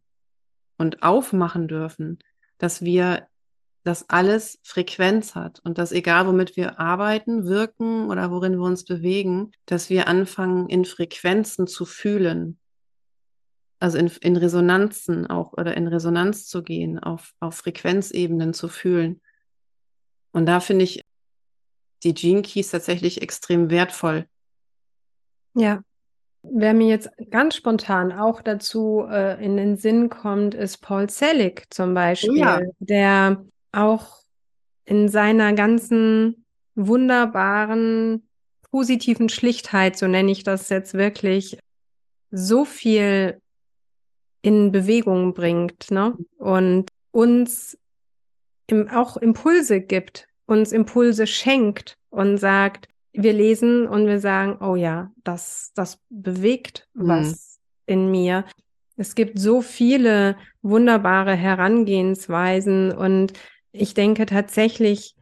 und 0.78 1.03
aufmachen 1.03 1.67
dürfen, 1.67 2.20
dass 2.57 2.82
wir 2.82 3.28
dass 3.86 4.09
alles 4.09 4.59
Frequenz 4.61 5.36
hat 5.36 5.61
und 5.63 5.78
dass 5.78 5.93
egal 5.93 6.28
womit 6.28 6.57
wir 6.57 6.80
arbeiten, 6.80 7.45
wirken 7.45 8.09
oder 8.09 8.30
worin 8.30 8.59
wir 8.59 8.65
uns 8.65 8.84
bewegen, 8.84 9.53
dass 9.65 9.89
wir 9.89 10.09
anfangen 10.09 10.67
in 10.67 10.84
Frequenzen 10.84 11.65
zu 11.65 11.86
fühlen 11.86 12.59
also 13.80 13.97
in, 13.97 14.07
in 14.22 14.36
Resonanzen 14.36 15.28
auch 15.28 15.53
oder 15.53 15.76
in 15.76 15.88
Resonanz 15.88 16.47
zu 16.47 16.63
gehen, 16.63 16.99
auf, 16.99 17.34
auf 17.39 17.55
Frequenzebenen 17.55 18.53
zu 18.53 18.67
fühlen. 18.67 19.22
Und 20.32 20.45
da 20.45 20.59
finde 20.59 20.84
ich 20.84 21.01
die 22.03 22.13
Gene 22.13 22.41
Keys 22.41 22.72
tatsächlich 22.72 23.22
extrem 23.22 23.70
wertvoll. 23.70 24.28
Ja. 25.53 25.82
Wer 26.42 26.74
mir 26.74 26.88
jetzt 26.88 27.10
ganz 27.32 27.56
spontan 27.56 28.12
auch 28.12 28.42
dazu 28.42 29.06
äh, 29.10 29.44
in 29.44 29.58
den 29.58 29.76
Sinn 29.78 30.10
kommt, 30.10 30.56
ist 30.56 30.78
Paul 30.78 31.10
Selig 31.10 31.68
zum 31.70 31.94
Beispiel, 31.94 32.38
ja. 32.38 32.62
der 32.80 33.44
auch 33.72 34.20
in 34.86 35.10
seiner 35.10 35.54
ganzen 35.54 36.46
wunderbaren, 36.76 38.28
positiven 38.72 39.30
Schlichtheit, 39.30 39.98
so 39.98 40.08
nenne 40.08 40.32
ich 40.32 40.44
das 40.44 40.70
jetzt 40.70 40.94
wirklich, 40.94 41.60
so 42.32 42.64
viel 42.64 43.42
in 44.42 44.72
Bewegung 44.72 45.34
bringt 45.34 45.92
ne? 45.92 46.18
und 46.38 46.90
uns 47.12 47.78
im, 48.68 48.88
auch 48.90 49.18
Impulse 49.18 49.82
gibt, 49.82 50.28
uns 50.46 50.72
Impulse 50.72 51.28
schenkt 51.28 51.98
und 52.10 52.38
sagt, 52.38 52.88
wir 53.24 53.34
lesen 53.34 53.88
und 53.88 54.07
wir 54.07 54.20
sagen, 54.20 54.57
oh 54.63 54.76
ja, 54.76 55.11
das, 55.24 55.72
das 55.76 55.99
bewegt 56.09 56.88
mhm. 56.93 57.07
was 57.07 57.59
in 57.86 58.11
mir. 58.11 58.45
Es 58.97 59.15
gibt 59.15 59.39
so 59.39 59.61
viele 59.61 60.36
wunderbare 60.61 61.36
Herangehensweisen 61.36 62.91
und 62.91 63.34
ich 63.72 63.93
denke 63.93 64.26
tatsächlich, 64.26 65.15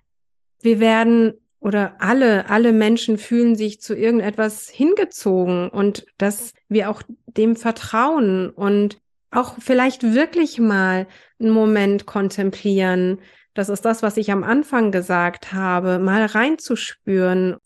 wir 0.61 0.79
werden 0.79 1.33
oder 1.59 1.95
alle, 1.99 2.49
alle 2.49 2.71
Menschen 2.71 3.17
fühlen 3.17 3.55
sich 3.55 3.81
zu 3.81 3.95
irgendetwas 3.95 4.69
hingezogen 4.69 5.69
und 5.69 6.05
dass 6.17 6.53
wir 6.69 6.89
auch 6.89 7.01
dem 7.25 7.55
vertrauen 7.55 8.49
und 8.49 8.99
auch 9.31 9.55
vielleicht 9.59 10.03
wirklich 10.03 10.59
mal 10.59 11.07
einen 11.39 11.51
Moment 11.51 12.05
kontemplieren. 12.05 13.19
Das 13.53 13.69
ist 13.69 13.85
das, 13.85 14.03
was 14.03 14.17
ich 14.17 14.31
am 14.31 14.43
Anfang 14.43 14.91
gesagt 14.91 15.51
habe, 15.51 15.99
mal 15.99 16.25
reinzuspüren. 16.25 17.57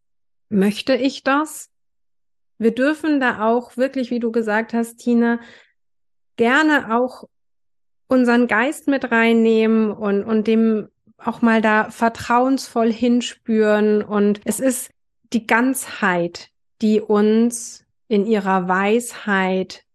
Möchte 0.51 0.93
ich 0.95 1.23
das? 1.23 1.69
Wir 2.57 2.75
dürfen 2.75 3.21
da 3.21 3.47
auch 3.47 3.77
wirklich, 3.77 4.11
wie 4.11 4.19
du 4.19 4.33
gesagt 4.33 4.73
hast, 4.73 4.97
Tina, 4.97 5.39
gerne 6.35 6.93
auch 6.93 7.23
unseren 8.07 8.47
Geist 8.47 8.89
mit 8.89 9.11
reinnehmen 9.11 9.91
und, 9.91 10.25
und 10.25 10.47
dem 10.47 10.89
auch 11.17 11.41
mal 11.41 11.61
da 11.61 11.89
vertrauensvoll 11.89 12.91
hinspüren. 12.91 14.03
Und 14.03 14.41
es 14.43 14.59
ist 14.59 14.91
die 15.31 15.47
Ganzheit, 15.47 16.49
die 16.81 16.99
uns 16.99 17.85
in 18.09 18.25
ihrer 18.25 18.67
Weisheit 18.67 19.85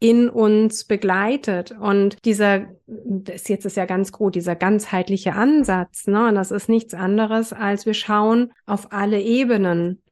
in 0.00 0.30
uns 0.30 0.84
begleitet. 0.84 1.72
Und 1.72 2.24
dieser, 2.24 2.66
das 2.86 3.46
jetzt 3.48 3.66
ist 3.66 3.76
ja 3.76 3.84
ganz 3.84 4.10
groß, 4.12 4.32
dieser 4.32 4.56
ganzheitliche 4.56 5.34
Ansatz, 5.34 6.06
ne? 6.06 6.28
Und 6.28 6.34
das 6.34 6.50
ist 6.50 6.68
nichts 6.68 6.94
anderes, 6.94 7.52
als 7.52 7.86
wir 7.86 7.94
schauen 7.94 8.52
auf 8.66 8.92
alle 8.92 9.20
Ebenen. 9.20 10.02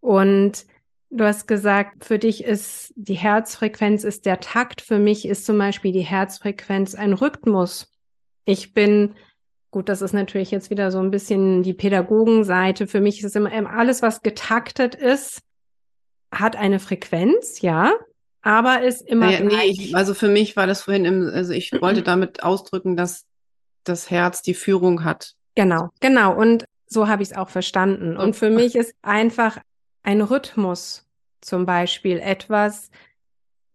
Und 0.00 0.66
du 1.10 1.24
hast 1.24 1.48
gesagt, 1.48 2.04
für 2.04 2.18
dich 2.18 2.44
ist 2.44 2.92
die 2.94 3.14
Herzfrequenz 3.14 4.04
ist 4.04 4.26
der 4.26 4.38
Takt. 4.40 4.82
Für 4.82 4.98
mich 4.98 5.26
ist 5.26 5.46
zum 5.46 5.56
Beispiel 5.56 5.92
die 5.92 6.02
Herzfrequenz 6.02 6.94
ein 6.94 7.14
Rhythmus. 7.14 7.90
Ich 8.44 8.72
bin 8.74 9.14
Gut, 9.70 9.90
das 9.90 10.00
ist 10.00 10.14
natürlich 10.14 10.50
jetzt 10.50 10.70
wieder 10.70 10.90
so 10.90 10.98
ein 10.98 11.10
bisschen 11.10 11.62
die 11.62 11.74
Pädagogenseite. 11.74 12.86
Für 12.86 13.02
mich 13.02 13.18
ist 13.18 13.26
es 13.26 13.34
immer 13.34 13.52
alles, 13.70 14.00
was 14.00 14.22
getaktet 14.22 14.94
ist, 14.94 15.42
hat 16.32 16.56
eine 16.56 16.78
Frequenz, 16.78 17.60
ja 17.60 17.92
aber 18.42 18.82
ist 18.82 19.02
immer. 19.02 19.30
Ja, 19.30 19.40
nee, 19.40 19.64
ich, 19.66 19.96
also 19.96 20.14
für 20.14 20.28
mich 20.28 20.56
war 20.56 20.66
das 20.66 20.82
vorhin, 20.82 21.04
im, 21.04 21.30
also 21.32 21.52
ich 21.52 21.72
wollte 21.80 22.02
damit 22.02 22.42
ausdrücken, 22.42 22.96
dass 22.96 23.24
das 23.84 24.10
Herz 24.10 24.42
die 24.42 24.54
Führung 24.54 25.04
hat. 25.04 25.34
Genau, 25.54 25.90
genau. 26.00 26.34
Und 26.34 26.64
so 26.86 27.08
habe 27.08 27.22
ich 27.22 27.30
es 27.30 27.36
auch 27.36 27.48
verstanden. 27.48 28.16
Und 28.16 28.36
für 28.36 28.50
mich 28.50 28.76
ist 28.76 28.94
einfach 29.02 29.58
ein 30.02 30.20
Rhythmus 30.20 31.06
zum 31.40 31.66
Beispiel 31.66 32.18
etwas 32.18 32.90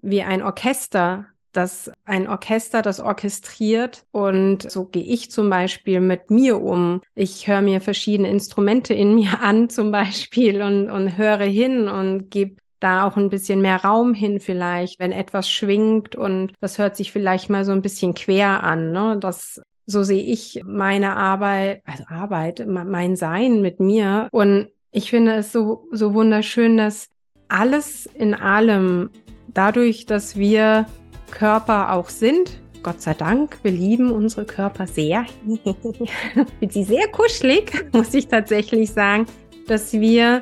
wie 0.01 0.22
ein 0.22 0.41
Orchester, 0.41 1.28
das 1.53 1.91
ein 2.03 2.28
Orchester, 2.28 2.82
das 2.82 2.99
orchestriert 2.99 4.05
und 4.11 4.70
so 4.70 4.86
gehe 4.86 5.03
ich 5.03 5.30
zum 5.30 5.49
Beispiel 5.49 6.01
mit 6.01 6.32
mir 6.32 6.61
um. 6.61 7.01
Ich 7.16 7.47
höre 7.47 7.61
mir 7.61 7.80
verschiedene 7.80 8.30
Instrumente 8.30 8.93
in 8.93 9.16
mir 9.16 9.39
an 9.41 9.70
zum 9.70 9.91
Beispiel 9.91 10.61
und, 10.61 10.89
und 10.89 11.18
höre 11.18 11.45
hin 11.45 11.88
und 11.88 12.30
gebe 12.30 12.55
da 12.84 13.07
auch 13.07 13.17
ein 13.17 13.29
bisschen 13.29 13.61
mehr 13.61 13.84
Raum 13.84 14.13
hin 14.13 14.39
vielleicht, 14.39 14.99
wenn 14.99 15.11
etwas 15.11 15.49
schwingt 15.49 16.15
und 16.15 16.53
das 16.59 16.77
hört 16.77 16.95
sich 16.95 17.11
vielleicht 17.11 17.49
mal 17.49 17.65
so 17.65 17.71
ein 17.71 17.81
bisschen 17.81 18.13
quer 18.13 18.63
an. 18.63 18.91
Ne? 18.91 19.17
Das 19.19 19.61
so 19.86 20.03
sehe 20.03 20.23
ich 20.23 20.61
meine 20.65 21.15
Arbeit, 21.15 21.81
also 21.86 22.03
Arbeit, 22.07 22.65
mein 22.67 23.15
Sein 23.15 23.61
mit 23.61 23.79
mir. 23.79 24.27
Und 24.31 24.69
ich 24.91 25.09
finde 25.09 25.36
es 25.36 25.51
so, 25.51 25.88
so 25.91 26.13
wunderschön, 26.13 26.77
dass 26.77 27.09
alles 27.49 28.05
in 28.05 28.34
allem, 28.34 29.09
dadurch, 29.53 30.05
dass 30.05 30.38
wir 30.38 30.86
Körper 31.31 31.93
auch 31.93 32.09
sind, 32.09 32.59
Gott 32.81 33.01
sei 33.01 33.13
Dank, 33.13 33.59
wir 33.63 33.71
lieben 33.71 34.11
unsere 34.11 34.45
Körper 34.45 34.88
sehr. 34.88 35.25
Bin 36.59 36.69
sie 36.69 36.84
sehr 36.84 37.07
kuschelig, 37.07 37.86
muss 37.93 38.13
ich 38.13 38.27
tatsächlich 38.27 38.91
sagen, 38.91 39.25
dass 39.67 39.93
wir 39.93 40.41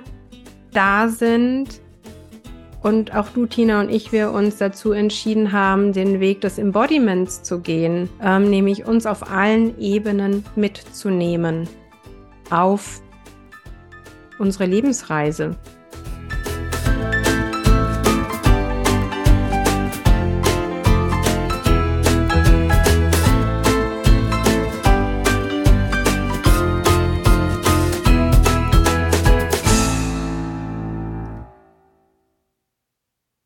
da 0.73 1.07
sind, 1.07 1.80
und 2.81 3.15
auch 3.15 3.29
du, 3.29 3.45
Tina 3.45 3.79
und 3.81 3.89
ich, 3.89 4.11
wir 4.11 4.31
uns 4.31 4.57
dazu 4.57 4.91
entschieden 4.91 5.51
haben, 5.51 5.93
den 5.93 6.19
Weg 6.19 6.41
des 6.41 6.57
Embodiments 6.57 7.43
zu 7.43 7.59
gehen, 7.59 8.09
ähm, 8.23 8.49
nämlich 8.49 8.85
uns 8.85 9.05
auf 9.05 9.31
allen 9.31 9.79
Ebenen 9.79 10.43
mitzunehmen 10.55 11.67
auf 12.49 13.01
unsere 14.39 14.65
Lebensreise. 14.65 15.55